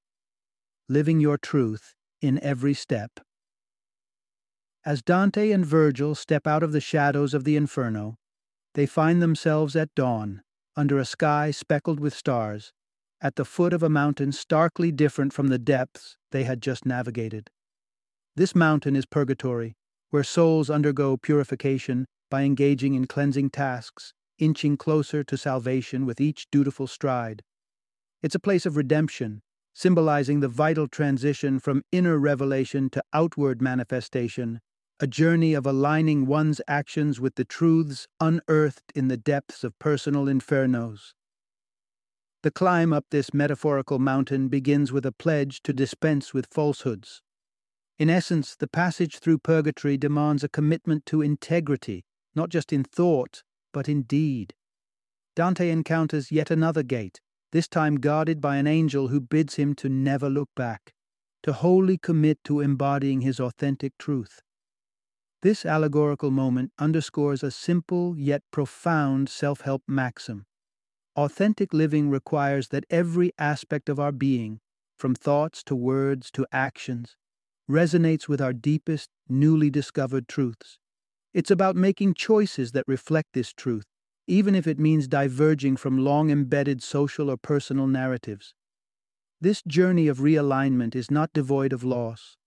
Living 0.87 1.19
Your 1.19 1.37
Truth 1.37 1.95
in 2.21 2.41
Every 2.41 2.73
Step. 2.73 3.19
As 4.85 5.01
Dante 5.01 5.51
and 5.51 5.65
Virgil 5.65 6.15
step 6.15 6.47
out 6.47 6.63
of 6.63 6.71
the 6.71 6.79
shadows 6.79 7.33
of 7.33 7.43
the 7.43 7.57
Inferno, 7.57 8.15
they 8.75 8.85
find 8.85 9.21
themselves 9.21 9.75
at 9.75 9.93
dawn, 9.95 10.43
under 10.77 10.97
a 10.97 11.03
sky 11.03 11.51
speckled 11.51 11.99
with 11.99 12.13
stars, 12.13 12.71
at 13.19 13.35
the 13.35 13.43
foot 13.43 13.73
of 13.73 13.83
a 13.83 13.89
mountain 13.89 14.31
starkly 14.31 14.89
different 14.89 15.33
from 15.33 15.49
the 15.49 15.59
depths 15.59 16.15
they 16.31 16.45
had 16.45 16.61
just 16.61 16.85
navigated. 16.85 17.49
This 18.37 18.55
mountain 18.55 18.95
is 18.95 19.05
purgatory, 19.05 19.75
where 20.11 20.23
souls 20.23 20.69
undergo 20.69 21.17
purification, 21.17 22.05
by 22.31 22.43
engaging 22.43 22.93
in 22.93 23.07
cleansing 23.07 23.49
tasks, 23.49 24.13
inching 24.39 24.77
closer 24.77 25.23
to 25.23 25.37
salvation 25.37 26.05
with 26.05 26.21
each 26.21 26.47
dutiful 26.51 26.87
stride. 26.87 27.43
It's 28.21 28.35
a 28.35 28.39
place 28.39 28.65
of 28.65 28.77
redemption, 28.77 29.41
symbolizing 29.73 30.39
the 30.39 30.47
vital 30.47 30.87
transition 30.87 31.59
from 31.59 31.83
inner 31.91 32.17
revelation 32.17 32.89
to 32.91 33.03
outward 33.13 33.61
manifestation, 33.61 34.61
a 34.99 35.07
journey 35.07 35.53
of 35.53 35.65
aligning 35.65 36.25
one's 36.25 36.61
actions 36.67 37.19
with 37.19 37.35
the 37.35 37.43
truths 37.43 38.07
unearthed 38.19 38.91
in 38.95 39.07
the 39.07 39.17
depths 39.17 39.63
of 39.63 39.77
personal 39.79 40.25
infernos. 40.25 41.13
The 42.43 42.51
climb 42.51 42.93
up 42.93 43.05
this 43.09 43.33
metaphorical 43.33 43.99
mountain 43.99 44.49
begins 44.49 44.91
with 44.91 45.05
a 45.05 45.11
pledge 45.11 45.61
to 45.63 45.73
dispense 45.73 46.33
with 46.33 46.47
falsehoods. 46.51 47.21
In 47.97 48.09
essence, 48.09 48.55
the 48.55 48.67
passage 48.67 49.19
through 49.19 49.37
purgatory 49.39 49.97
demands 49.97 50.43
a 50.43 50.49
commitment 50.49 51.05
to 51.07 51.21
integrity, 51.21 52.03
not 52.35 52.49
just 52.49 52.73
in 52.73 52.83
thought, 52.83 53.43
but 53.73 53.89
in 53.89 54.03
deed. 54.03 54.53
Dante 55.35 55.69
encounters 55.69 56.31
yet 56.31 56.51
another 56.51 56.83
gate, 56.83 57.19
this 57.51 57.67
time 57.67 57.95
guarded 57.95 58.39
by 58.41 58.57
an 58.57 58.67
angel 58.67 59.09
who 59.09 59.19
bids 59.19 59.55
him 59.55 59.75
to 59.75 59.89
never 59.89 60.29
look 60.29 60.49
back, 60.55 60.93
to 61.43 61.53
wholly 61.53 61.97
commit 61.97 62.43
to 62.45 62.61
embodying 62.61 63.21
his 63.21 63.39
authentic 63.41 63.97
truth. 63.97 64.41
This 65.41 65.65
allegorical 65.65 66.31
moment 66.31 66.71
underscores 66.79 67.43
a 67.43 67.51
simple 67.51 68.17
yet 68.17 68.43
profound 68.51 69.29
self 69.29 69.61
help 69.61 69.83
maxim 69.87 70.45
Authentic 71.15 71.73
living 71.73 72.09
requires 72.09 72.69
that 72.69 72.85
every 72.89 73.31
aspect 73.37 73.89
of 73.89 73.99
our 73.99 74.11
being, 74.11 74.59
from 74.97 75.13
thoughts 75.15 75.63
to 75.63 75.75
words 75.75 76.31
to 76.31 76.47
actions, 76.51 77.17
resonates 77.69 78.27
with 78.27 78.41
our 78.41 78.53
deepest, 78.53 79.09
newly 79.29 79.69
discovered 79.69 80.27
truths. 80.27 80.79
It's 81.33 81.51
about 81.51 81.75
making 81.75 82.13
choices 82.13 82.73
that 82.73 82.87
reflect 82.87 83.29
this 83.33 83.53
truth, 83.53 83.85
even 84.27 84.53
if 84.55 84.67
it 84.67 84.79
means 84.79 85.07
diverging 85.07 85.77
from 85.77 85.97
long 85.97 86.29
embedded 86.29 86.83
social 86.83 87.29
or 87.29 87.37
personal 87.37 87.87
narratives. 87.87 88.53
This 89.41 89.61
journey 89.63 90.07
of 90.07 90.19
realignment 90.19 90.95
is 90.95 91.11
not 91.11 91.33
devoid 91.33 91.73
of 91.73 91.83
loss. 91.83 92.37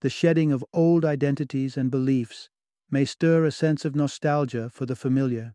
The 0.00 0.10
shedding 0.10 0.52
of 0.52 0.64
old 0.72 1.04
identities 1.04 1.76
and 1.76 1.90
beliefs 1.90 2.50
may 2.90 3.04
stir 3.04 3.44
a 3.44 3.52
sense 3.52 3.84
of 3.84 3.94
nostalgia 3.94 4.68
for 4.68 4.84
the 4.84 4.96
familiar. 4.96 5.54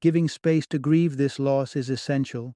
Giving 0.00 0.28
space 0.28 0.66
to 0.68 0.78
grieve 0.78 1.16
this 1.16 1.38
loss 1.38 1.74
is 1.74 1.90
essential, 1.90 2.54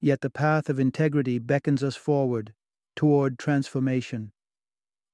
yet 0.00 0.20
the 0.20 0.30
path 0.30 0.68
of 0.68 0.78
integrity 0.78 1.38
beckons 1.38 1.82
us 1.82 1.96
forward, 1.96 2.52
toward 2.94 3.38
transformation. 3.38 4.32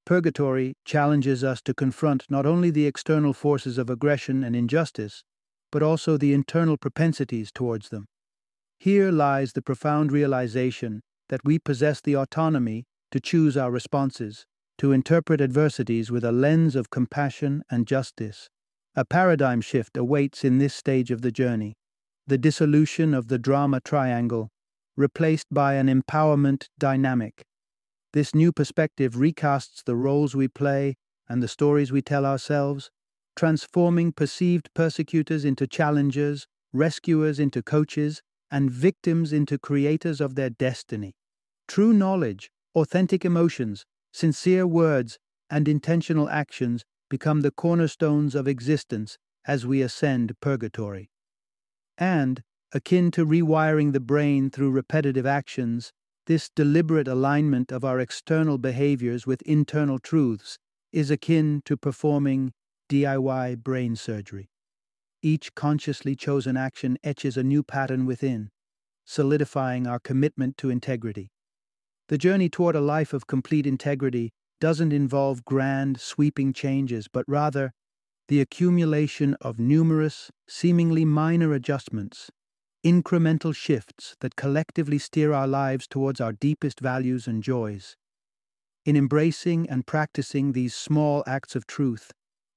Purgatory 0.05 0.73
challenges 0.83 1.43
us 1.43 1.61
to 1.61 1.73
confront 1.73 2.29
not 2.29 2.45
only 2.45 2.69
the 2.69 2.85
external 2.85 3.33
forces 3.33 3.77
of 3.77 3.89
aggression 3.89 4.43
and 4.43 4.55
injustice, 4.55 5.23
but 5.71 5.81
also 5.81 6.17
the 6.17 6.33
internal 6.33 6.77
propensities 6.77 7.51
towards 7.51 7.89
them. 7.89 8.05
Here 8.77 9.11
lies 9.11 9.53
the 9.53 9.61
profound 9.61 10.11
realization 10.11 11.01
that 11.29 11.45
we 11.45 11.57
possess 11.57 12.01
the 12.01 12.17
autonomy 12.17 12.85
to 13.11 13.19
choose 13.19 13.55
our 13.55 13.71
responses, 13.71 14.45
to 14.77 14.91
interpret 14.91 15.39
adversities 15.39 16.11
with 16.11 16.23
a 16.23 16.31
lens 16.31 16.75
of 16.75 16.89
compassion 16.89 17.63
and 17.71 17.87
justice. 17.87 18.49
A 18.95 19.05
paradigm 19.05 19.61
shift 19.61 19.95
awaits 19.95 20.43
in 20.43 20.57
this 20.57 20.73
stage 20.73 21.11
of 21.11 21.21
the 21.21 21.31
journey 21.31 21.75
the 22.25 22.37
dissolution 22.37 23.13
of 23.13 23.27
the 23.27 23.37
drama 23.37 23.81
triangle, 23.81 24.49
replaced 24.95 25.47
by 25.51 25.73
an 25.73 25.87
empowerment 25.87 26.67
dynamic. 26.77 27.43
This 28.13 28.35
new 28.35 28.51
perspective 28.51 29.15
recasts 29.15 29.83
the 29.83 29.95
roles 29.95 30.35
we 30.35 30.47
play 30.47 30.97
and 31.27 31.41
the 31.41 31.47
stories 31.47 31.91
we 31.91 32.03
tell 32.03 32.27
ourselves, 32.27 32.91
transforming 33.35 34.11
perceived 34.11 34.69
persecutors 34.75 35.43
into 35.43 35.65
challengers, 35.65 36.47
rescuers 36.71 37.39
into 37.39 37.63
coaches, 37.63 38.21
and 38.51 38.69
victims 38.69 39.33
into 39.33 39.57
creators 39.57 40.21
of 40.21 40.35
their 40.35 40.51
destiny. 40.51 41.15
True 41.67 41.91
knowledge, 41.91 42.51
authentic 42.75 43.25
emotions, 43.25 43.83
sincere 44.11 44.67
words, 44.67 45.17
and 45.49 45.67
intentional 45.67 46.29
actions 46.29 46.83
become 47.09 47.41
the 47.41 47.51
cornerstones 47.51 48.35
of 48.35 48.47
existence 48.47 49.17
as 49.45 49.65
we 49.65 49.81
ascend 49.81 50.39
purgatory. 50.39 51.09
And, 51.97 52.43
akin 52.73 53.09
to 53.11 53.25
rewiring 53.25 53.91
the 53.91 53.99
brain 53.99 54.51
through 54.51 54.71
repetitive 54.71 55.25
actions, 55.25 55.91
this 56.25 56.49
deliberate 56.55 57.07
alignment 57.07 57.71
of 57.71 57.83
our 57.83 57.99
external 57.99 58.57
behaviors 58.57 59.27
with 59.27 59.41
internal 59.43 59.99
truths 59.99 60.57
is 60.91 61.11
akin 61.11 61.61
to 61.65 61.75
performing 61.75 62.53
DIY 62.89 63.57
brain 63.57 63.95
surgery. 63.95 64.49
Each 65.21 65.53
consciously 65.55 66.15
chosen 66.15 66.57
action 66.57 66.97
etches 67.03 67.37
a 67.37 67.43
new 67.43 67.63
pattern 67.63 68.05
within, 68.05 68.49
solidifying 69.05 69.87
our 69.87 69.99
commitment 69.99 70.57
to 70.57 70.69
integrity. 70.69 71.31
The 72.09 72.17
journey 72.17 72.49
toward 72.49 72.75
a 72.75 72.81
life 72.81 73.13
of 73.13 73.27
complete 73.27 73.65
integrity 73.65 74.31
doesn't 74.59 74.93
involve 74.93 75.45
grand, 75.45 75.99
sweeping 75.99 76.53
changes, 76.53 77.07
but 77.11 77.25
rather 77.27 77.71
the 78.27 78.39
accumulation 78.39 79.35
of 79.41 79.59
numerous, 79.59 80.29
seemingly 80.47 81.05
minor 81.05 81.53
adjustments, 81.53 82.29
incremental 82.83 83.55
shifts 83.55 84.15
that 84.19 84.35
collectively 84.35 84.97
steer 84.97 85.33
our 85.33 85.47
lives 85.47 85.87
towards 85.87 86.19
our 86.19 86.33
deepest 86.33 86.79
values 86.79 87.27
and 87.27 87.41
joys. 87.41 87.95
In 88.85 88.97
embracing 88.97 89.69
and 89.69 89.87
practicing 89.87 90.51
these 90.51 90.75
small 90.75 91.23
acts 91.25 91.55
of 91.55 91.65
truth, 91.65 92.11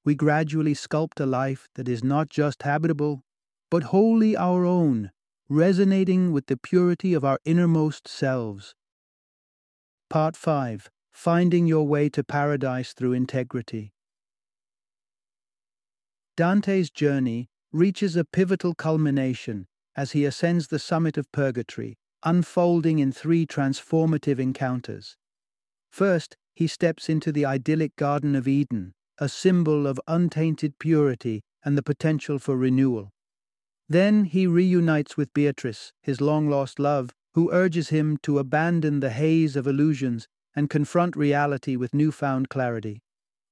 we 0.04 0.14
gradually 0.14 0.74
sculpt 0.74 1.20
a 1.20 1.26
life 1.26 1.68
that 1.74 1.88
is 1.88 2.02
not 2.02 2.28
just 2.28 2.62
habitable, 2.62 3.22
but 3.70 3.84
wholly 3.84 4.36
our 4.36 4.64
own, 4.64 5.10
resonating 5.48 6.32
with 6.32 6.46
the 6.46 6.56
purity 6.56 7.14
of 7.14 7.24
our 7.24 7.38
innermost 7.44 8.08
selves. 8.08 8.74
Part 10.10 10.36
5 10.36 10.90
finding 11.16 11.66
your 11.66 11.86
way 11.86 12.10
to 12.10 12.22
paradise 12.22 12.92
through 12.92 13.14
integrity. 13.14 13.90
Dante's 16.36 16.90
journey 16.90 17.48
reaches 17.72 18.16
a 18.16 18.24
pivotal 18.26 18.74
culmination 18.74 19.66
as 19.96 20.12
he 20.12 20.24
ascends 20.24 20.68
the 20.68 20.78
summit 20.78 21.16
of 21.16 21.30
purgatory, 21.32 21.96
unfolding 22.22 22.98
in 22.98 23.10
three 23.10 23.46
transformative 23.46 24.38
encounters. 24.38 25.16
First, 25.90 26.36
he 26.54 26.66
steps 26.66 27.08
into 27.08 27.32
the 27.32 27.46
idyllic 27.46 27.96
Garden 27.96 28.34
of 28.34 28.46
Eden, 28.46 28.94
a 29.18 29.28
symbol 29.28 29.86
of 29.86 30.00
untainted 30.06 30.78
purity 30.78 31.42
and 31.64 31.76
the 31.76 31.82
potential 31.82 32.38
for 32.38 32.56
renewal. 32.56 33.10
Then 33.88 34.24
he 34.24 34.46
reunites 34.46 35.16
with 35.16 35.32
Beatrice, 35.32 35.92
his 36.02 36.20
long 36.20 36.48
lost 36.48 36.78
love, 36.78 37.14
who 37.34 37.52
urges 37.52 37.90
him 37.90 38.18
to 38.22 38.38
abandon 38.38 39.00
the 39.00 39.10
haze 39.10 39.56
of 39.56 39.66
illusions 39.66 40.26
and 40.54 40.70
confront 40.70 41.16
reality 41.16 41.76
with 41.76 41.94
newfound 41.94 42.48
clarity. 42.48 43.02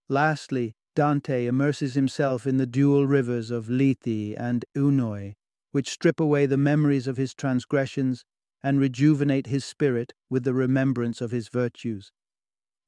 Lastly, 0.09 0.75
Dante 0.97 1.47
immerses 1.47 1.95
himself 1.95 2.47
in 2.47 2.57
the 2.57 2.67
dual 2.67 3.07
rivers 3.07 3.51
of 3.51 3.69
Lethe 3.69 4.35
and 4.39 4.65
Eunoe, 4.77 5.35
which 5.75 5.91
strip 5.91 6.21
away 6.21 6.47
the 6.47 6.57
memories 6.57 7.09
of 7.09 7.17
his 7.17 7.35
transgressions 7.35 8.25
and 8.63 8.79
rejuvenate 8.79 9.49
his 9.49 9.65
spirit 9.65 10.13
with 10.31 10.45
the 10.45 10.55
remembrance 10.55 11.21
of 11.21 11.33
his 11.33 11.49
virtues. 11.49 12.13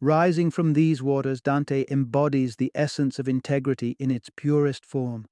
Rising 0.00 0.52
from 0.52 0.72
these 0.74 1.02
waters, 1.02 1.40
Dante 1.40 1.84
embodies 1.90 2.54
the 2.54 2.70
essence 2.76 3.18
of 3.18 3.28
integrity 3.28 3.96
in 3.98 4.12
its 4.12 4.30
purest 4.36 4.86
form. 4.86 5.26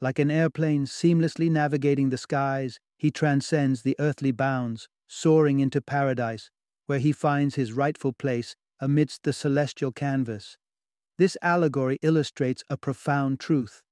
Like 0.00 0.18
an 0.18 0.28
airplane 0.28 0.86
seamlessly 0.86 1.48
navigating 1.48 2.10
the 2.10 2.18
skies, 2.18 2.80
he 2.96 3.12
transcends 3.12 3.82
the 3.82 3.94
earthly 4.00 4.32
bounds, 4.32 4.88
soaring 5.06 5.60
into 5.60 5.80
paradise, 5.80 6.50
where 6.86 6.98
he 6.98 7.12
finds 7.12 7.54
his 7.54 7.72
rightful 7.72 8.12
place 8.12 8.56
amidst 8.80 9.22
the 9.22 9.32
celestial 9.32 9.92
canvas. 9.92 10.58
This 11.16 11.36
allegory 11.42 12.00
illustrates 12.02 12.64
a 12.68 12.76
profound 12.76 13.38
truth. 13.38 13.82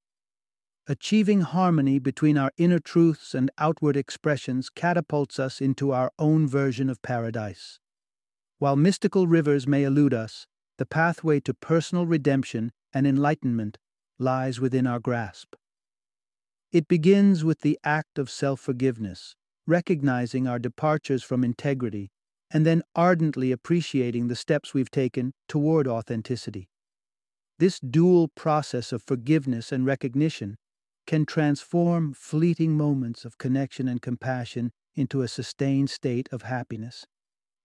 Achieving 0.89 1.41
harmony 1.41 1.99
between 1.99 2.39
our 2.39 2.53
inner 2.57 2.79
truths 2.79 3.35
and 3.35 3.51
outward 3.59 3.97
expressions 3.97 4.71
catapults 4.71 5.41
us 5.41 5.61
into 5.61 5.91
our 5.91 6.13
own 6.17 6.47
version 6.47 6.89
of 6.89 7.03
paradise. 7.03 7.81
While 8.59 8.77
mystical 8.77 9.27
rivers 9.27 9.67
may 9.67 9.83
elude 9.83 10.15
us, 10.15 10.47
the 10.79 10.87
pathway 10.87 11.41
to 11.41 11.55
personal 11.55 12.07
redemption 12.07 12.71
and 12.95 13.05
enlightenment 13.05 13.79
lies 14.21 14.61
within 14.61 14.87
our 14.87 15.01
grasp. 15.01 15.57
It 16.71 16.87
begins 16.87 17.43
with 17.43 17.63
the 17.63 17.81
act 17.83 18.17
of 18.17 18.31
self 18.31 18.61
forgiveness, 18.61 19.35
recognizing 19.67 20.47
our 20.47 20.61
departures 20.61 21.25
from 21.25 21.43
integrity 21.43 22.13
and 22.53 22.65
then 22.65 22.83
ardently 22.95 23.51
appreciating 23.51 24.29
the 24.29 24.37
steps 24.37 24.73
we've 24.73 24.91
taken 24.91 25.33
toward 25.49 25.89
authenticity. 25.89 26.69
This 27.59 27.81
dual 27.81 28.29
process 28.29 28.93
of 28.93 29.03
forgiveness 29.03 29.73
and 29.73 29.85
recognition 29.85 30.57
can 31.07 31.25
transform 31.25 32.13
fleeting 32.13 32.77
moments 32.77 33.25
of 33.25 33.39
connection 33.39 33.89
and 33.89 34.03
compassion 34.03 34.73
into 34.95 35.23
a 35.23 35.29
sustained 35.29 35.91
state 35.91 36.29
of 36.33 36.43
happiness. 36.43 37.07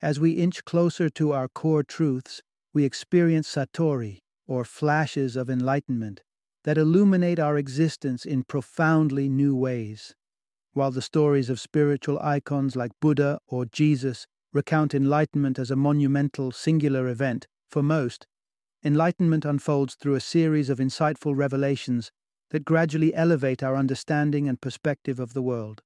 As 0.02 0.20
we 0.20 0.32
inch 0.32 0.64
closer 0.66 1.10
to 1.12 1.32
our 1.32 1.48
core 1.48 1.84
truths, 1.84 2.42
we 2.74 2.84
experience 2.86 3.54
satori, 3.54 4.20
or 4.48 4.64
flashes 4.64 5.36
of 5.36 5.50
enlightenment, 5.50 6.22
that 6.64 6.78
illuminate 6.78 7.40
our 7.40 7.58
existence 7.58 8.26
in 8.26 8.44
profoundly 8.44 9.28
new 9.30 9.56
ways. 9.56 10.14
While 10.74 10.92
the 10.92 11.02
stories 11.02 11.50
of 11.50 11.60
spiritual 11.60 12.20
icons 12.20 12.76
like 12.76 12.92
Buddha 13.02 13.40
or 13.48 13.66
Jesus 13.66 14.28
recount 14.54 14.94
enlightenment 14.94 15.58
as 15.58 15.72
a 15.72 15.76
monumental, 15.76 16.52
singular 16.52 17.08
event, 17.08 17.48
for 17.70 17.82
most, 17.82 18.28
enlightenment 18.84 19.46
unfolds 19.46 19.96
through 19.96 20.16
a 20.16 20.22
series 20.22 20.70
of 20.70 20.80
insightful 20.80 21.36
revelations 21.36 22.12
that 22.52 22.66
gradually 22.66 23.14
elevate 23.16 23.64
our 23.64 23.76
understanding 23.76 24.48
and 24.48 24.62
perspective 24.62 25.20
of 25.20 25.34
the 25.34 25.42
world. 25.42 25.82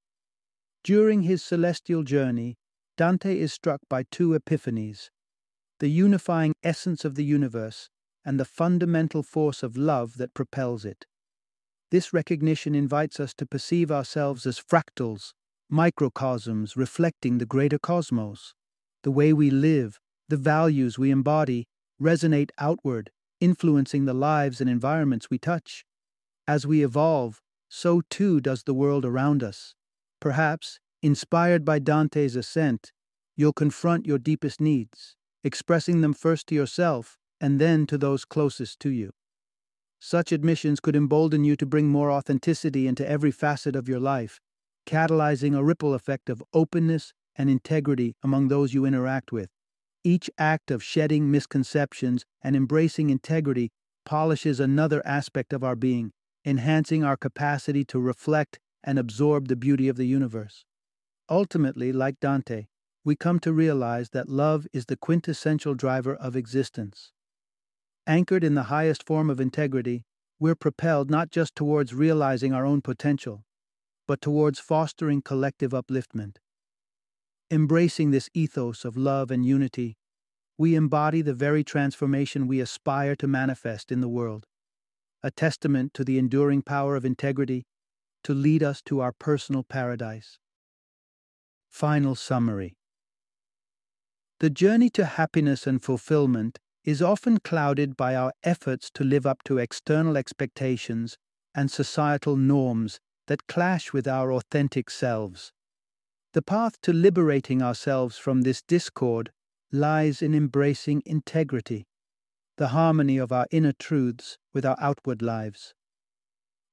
During 0.83 1.21
his 1.23 1.43
celestial 1.43 2.03
journey, 2.03 2.57
Dante 2.97 3.39
is 3.39 3.53
struck 3.53 3.81
by 3.89 4.03
two 4.11 4.37
epiphanies 4.37 5.09
the 5.79 5.89
unifying 5.89 6.53
essence 6.63 7.03
of 7.03 7.15
the 7.15 7.23
universe 7.23 7.89
and 8.23 8.39
the 8.39 8.45
fundamental 8.45 9.21
force 9.21 9.61
of 9.61 9.75
love 9.75 10.15
that 10.17 10.33
propels 10.33 10.85
it. 10.85 11.05
This 11.91 12.13
recognition 12.13 12.73
invites 12.73 13.19
us 13.19 13.33
to 13.35 13.45
perceive 13.45 13.91
ourselves 13.91 14.45
as 14.45 14.59
fractals, 14.59 15.33
microcosms 15.69 16.77
reflecting 16.77 17.37
the 17.37 17.45
greater 17.45 17.77
cosmos. 17.77 18.53
The 19.03 19.11
way 19.11 19.33
we 19.33 19.49
live, 19.49 19.99
the 20.29 20.37
values 20.37 20.97
we 20.97 21.11
embody, 21.11 21.67
resonate 22.01 22.51
outward, 22.57 23.11
influencing 23.39 24.05
the 24.05 24.13
lives 24.13 24.61
and 24.61 24.69
environments 24.69 25.29
we 25.29 25.37
touch. 25.37 25.83
As 26.47 26.67
we 26.67 26.83
evolve, 26.83 27.41
so 27.69 28.01
too 28.09 28.39
does 28.39 28.63
the 28.63 28.73
world 28.73 29.03
around 29.03 29.43
us. 29.43 29.73
Perhaps, 30.19 30.79
inspired 31.01 31.65
by 31.65 31.79
Dante's 31.79 32.35
ascent, 32.35 32.91
you'll 33.35 33.53
confront 33.53 34.05
your 34.05 34.19
deepest 34.19 34.61
needs, 34.61 35.15
expressing 35.43 36.01
them 36.01 36.13
first 36.13 36.47
to 36.47 36.55
yourself 36.55 37.17
and 37.41 37.59
then 37.59 37.85
to 37.87 37.97
those 37.97 38.25
closest 38.25 38.79
to 38.81 38.89
you. 38.89 39.11
Such 39.99 40.31
admissions 40.31 40.79
could 40.79 40.95
embolden 40.95 41.43
you 41.43 41.55
to 41.55 41.65
bring 41.65 41.87
more 41.87 42.11
authenticity 42.11 42.87
into 42.87 43.07
every 43.07 43.31
facet 43.31 43.75
of 43.75 43.89
your 43.89 43.99
life, 43.99 44.39
catalyzing 44.85 45.57
a 45.57 45.63
ripple 45.63 45.93
effect 45.95 46.29
of 46.29 46.43
openness 46.53 47.11
and 47.35 47.49
integrity 47.49 48.15
among 48.23 48.47
those 48.47 48.73
you 48.73 48.85
interact 48.85 49.31
with. 49.31 49.49
Each 50.03 50.29
act 50.37 50.69
of 50.69 50.83
shedding 50.83 51.31
misconceptions 51.31 52.23
and 52.43 52.55
embracing 52.55 53.09
integrity 53.09 53.71
polishes 54.05 54.59
another 54.59 55.01
aspect 55.05 55.51
of 55.51 55.63
our 55.63 55.75
being, 55.75 56.11
enhancing 56.45 57.03
our 57.03 57.17
capacity 57.17 57.83
to 57.85 57.99
reflect 57.99 58.59
and 58.83 58.99
absorb 58.99 59.47
the 59.47 59.55
beauty 59.55 59.87
of 59.87 59.97
the 59.97 60.05
universe. 60.05 60.63
Ultimately, 61.29 61.91
like 61.91 62.19
Dante, 62.19 62.67
we 63.03 63.15
come 63.15 63.39
to 63.39 63.51
realize 63.51 64.09
that 64.11 64.29
love 64.29 64.67
is 64.73 64.85
the 64.85 64.97
quintessential 64.97 65.73
driver 65.73 66.15
of 66.15 66.35
existence. 66.35 67.11
Anchored 68.07 68.43
in 68.43 68.53
the 68.53 68.63
highest 68.63 69.03
form 69.05 69.29
of 69.29 69.39
integrity, 69.39 70.05
we're 70.39 70.55
propelled 70.55 71.09
not 71.09 71.31
just 71.31 71.55
towards 71.55 71.93
realizing 71.93 72.53
our 72.53 72.65
own 72.65 72.81
potential, 72.81 73.43
but 74.07 74.21
towards 74.21 74.59
fostering 74.59 75.21
collective 75.21 75.71
upliftment. 75.71 76.37
Embracing 77.49 78.11
this 78.11 78.29
ethos 78.33 78.85
of 78.85 78.97
love 78.97 79.31
and 79.31 79.45
unity, 79.45 79.97
we 80.57 80.75
embody 80.75 81.21
the 81.21 81.33
very 81.33 81.63
transformation 81.63 82.47
we 82.47 82.59
aspire 82.59 83.15
to 83.15 83.27
manifest 83.27 83.91
in 83.91 84.01
the 84.01 84.09
world, 84.09 84.45
a 85.25 85.31
testament 85.31 85.91
to 85.95 86.03
the 86.03 86.19
enduring 86.19 86.61
power 86.61 86.95
of 86.95 87.03
integrity 87.03 87.65
to 88.23 88.31
lead 88.31 88.61
us 88.61 88.79
to 88.83 88.99
our 88.99 89.11
personal 89.11 89.63
paradise. 89.63 90.37
Final 91.67 92.13
summary 92.13 92.75
The 94.39 94.51
journey 94.51 94.91
to 94.91 95.05
happiness 95.05 95.65
and 95.65 95.81
fulfillment 95.81 96.59
is 96.83 97.01
often 97.01 97.39
clouded 97.39 97.97
by 97.97 98.15
our 98.15 98.33
efforts 98.43 98.91
to 98.93 99.03
live 99.03 99.25
up 99.25 99.41
to 99.45 99.57
external 99.57 100.15
expectations 100.15 101.17
and 101.55 101.71
societal 101.71 102.37
norms 102.37 102.99
that 103.25 103.47
clash 103.47 103.91
with 103.91 104.07
our 104.07 104.31
authentic 104.31 104.91
selves. 104.91 105.51
The 106.33 106.43
path 106.43 106.79
to 106.81 106.93
liberating 106.93 107.63
ourselves 107.63 108.15
from 108.19 108.41
this 108.41 108.61
discord 108.61 109.31
lies 109.71 110.21
in 110.21 110.35
embracing 110.35 111.01
integrity, 111.03 111.87
the 112.57 112.69
harmony 112.69 113.17
of 113.17 113.31
our 113.31 113.47
inner 113.51 113.73
truths 113.73 114.37
with 114.53 114.65
our 114.65 114.77
outward 114.79 115.21
lives. 115.21 115.73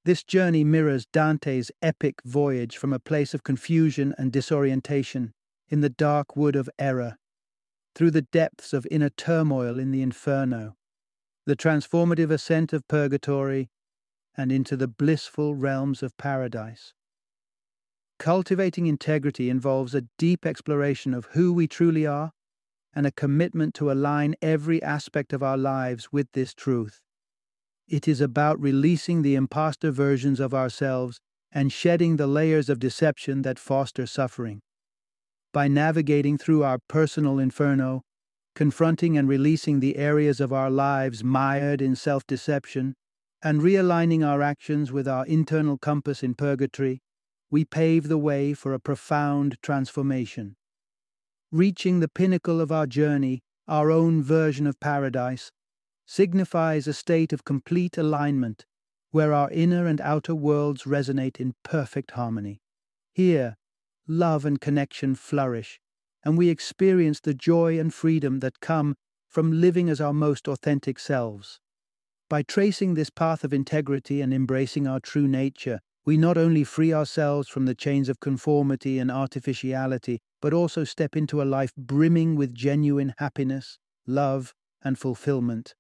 This 0.05 0.25
journey 0.25 0.65
mirrors 0.65 1.07
Dante's 1.07 1.71
epic 1.81 2.17
voyage 2.25 2.77
from 2.77 2.93
a 2.93 2.99
place 2.99 3.35
of 3.35 3.45
confusion 3.45 4.15
and 4.19 4.33
disorientation 4.33 5.33
in 5.69 5.81
the 5.81 5.91
dark 5.91 6.37
wood 6.37 6.57
of 6.57 6.69
error, 6.79 7.17
through 7.95 8.11
the 8.11 8.23
depths 8.23 8.73
of 8.73 8.87
inner 8.91 9.11
turmoil 9.11 9.79
in 9.79 9.91
the 9.91 10.03
inferno, 10.03 10.75
the 11.47 11.57
transformative 11.57 12.31
ascent 12.31 12.73
of 12.73 12.87
purgatory, 12.89 13.71
and 14.37 14.51
into 14.51 14.77
the 14.77 14.89
blissful 14.89 15.55
realms 15.55 16.03
of 16.03 16.17
paradise. 16.17 16.95
Cultivating 18.19 18.87
integrity 18.87 19.51
involves 19.51 19.95
a 19.95 20.05
deep 20.19 20.47
exploration 20.47 21.13
of 21.13 21.27
who 21.33 21.53
we 21.53 21.67
truly 21.67 22.07
are 22.07 22.33
and 22.95 23.07
a 23.07 23.13
commitment 23.13 23.75
to 23.75 23.91
align 23.91 24.35
every 24.43 24.83
aspect 24.83 25.33
of 25.33 25.43
our 25.43 25.57
lives 25.57 26.13
with 26.13 26.29
this 26.33 26.55
truth. 26.55 27.01
It 27.89 28.07
is 28.07 28.21
about 28.21 28.61
releasing 28.61 29.23
the 29.23 29.35
impostor 29.35 29.91
versions 29.91 30.41
of 30.41 30.55
ourselves 30.55 31.21
and 31.53 31.73
shedding 31.73 32.17
the 32.17 32.27
layers 32.27 32.69
of 32.69 32.79
deception 32.79 33.43
that 33.43 33.59
foster 33.59 34.07
suffering. 34.07 34.61
By 35.53 35.69
navigating 35.69 36.39
through 36.39 36.65
our 36.65 36.79
personal 36.89 37.39
inferno, 37.39 38.03
confronting 38.55 39.19
and 39.19 39.29
releasing 39.29 39.81
the 39.81 39.97
areas 39.97 40.41
of 40.41 40.53
our 40.53 40.71
lives 40.71 41.23
mired 41.23 41.83
in 41.83 41.95
self 41.95 42.27
deception, 42.27 42.95
and 43.43 43.61
realigning 43.61 44.27
our 44.27 44.41
actions 44.41 44.93
with 44.93 45.09
our 45.09 45.27
internal 45.27 45.77
compass 45.77 46.23
in 46.23 46.35
purgatory, 46.35 47.01
we 47.51 47.65
pave 47.65 48.09
the 48.09 48.19
way 48.19 48.55
for 48.55 48.73
a 48.73 48.81
profound 48.81 49.57
transformation. 49.63 50.57
Reaching 51.53 52.01
the 52.01 52.09
pinnacle 52.09 52.63
of 52.63 52.73
our 52.73 52.87
journey, 52.87 53.43
our 53.69 53.91
own 53.91 54.23
version 54.23 54.67
of 54.67 54.81
paradise, 54.81 55.53
signifies 56.07 56.87
a 56.87 56.95
state 56.95 57.31
of 57.31 57.45
complete 57.45 57.99
alignment 57.99 58.65
where 59.11 59.35
our 59.35 59.51
inner 59.51 59.87
and 59.87 60.01
outer 60.01 60.35
worlds 60.35 60.85
resonate 60.85 61.39
in 61.39 61.55
perfect 61.63 62.13
harmony. 62.13 62.63
Here, 63.13 63.57
love 64.09 64.47
and 64.47 64.59
connection 64.59 65.15
flourish, 65.15 65.79
and 66.25 66.39
we 66.39 66.49
experience 66.49 67.21
the 67.21 67.35
joy 67.35 67.79
and 67.79 67.93
freedom 67.93 68.41
that 68.41 68.61
come 68.61 68.95
from 69.29 69.61
living 69.61 69.91
as 69.91 70.01
our 70.01 70.15
most 70.15 70.49
authentic 70.49 70.99
selves. 70.99 71.61
By 72.31 72.43
tracing 72.45 72.95
this 72.95 73.11
path 73.11 73.45
of 73.45 73.53
integrity 73.53 74.23
and 74.23 74.33
embracing 74.33 74.87
our 74.87 75.01
true 75.01 75.29
nature, 75.29 75.81
we 76.05 76.17
not 76.17 76.37
only 76.37 76.65
free 76.65 76.93
ourselves 76.93 77.49
from 77.49 77.67
the 77.67 77.75
chains 77.75 78.09
of 78.09 78.19
conformity 78.19 78.99
and 78.99 79.11
artificiality, 79.11 80.21
but 80.41 80.53
also 80.53 80.83
step 80.83 81.17
into 81.17 81.41
a 81.41 81.45
life 81.45 81.73
brimming 81.77 82.35
with 82.35 82.55
genuine 82.55 83.15
happiness, 83.19 83.79
love, 84.07 84.53
and 84.83 84.99
fulfillment. 84.99 85.75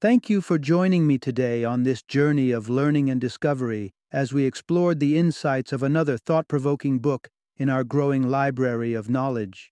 Thank 0.00 0.28
you 0.28 0.40
for 0.40 0.58
joining 0.58 1.06
me 1.06 1.18
today 1.18 1.64
on 1.64 1.84
this 1.84 2.02
journey 2.02 2.50
of 2.50 2.68
learning 2.68 3.08
and 3.08 3.20
discovery 3.20 3.92
as 4.12 4.32
we 4.32 4.44
explored 4.44 4.98
the 4.98 5.16
insights 5.16 5.72
of 5.72 5.82
another 5.82 6.18
thought 6.18 6.48
provoking 6.48 6.98
book 6.98 7.28
in 7.56 7.68
our 7.68 7.84
growing 7.84 8.28
library 8.28 8.94
of 8.94 9.08
knowledge. 9.08 9.71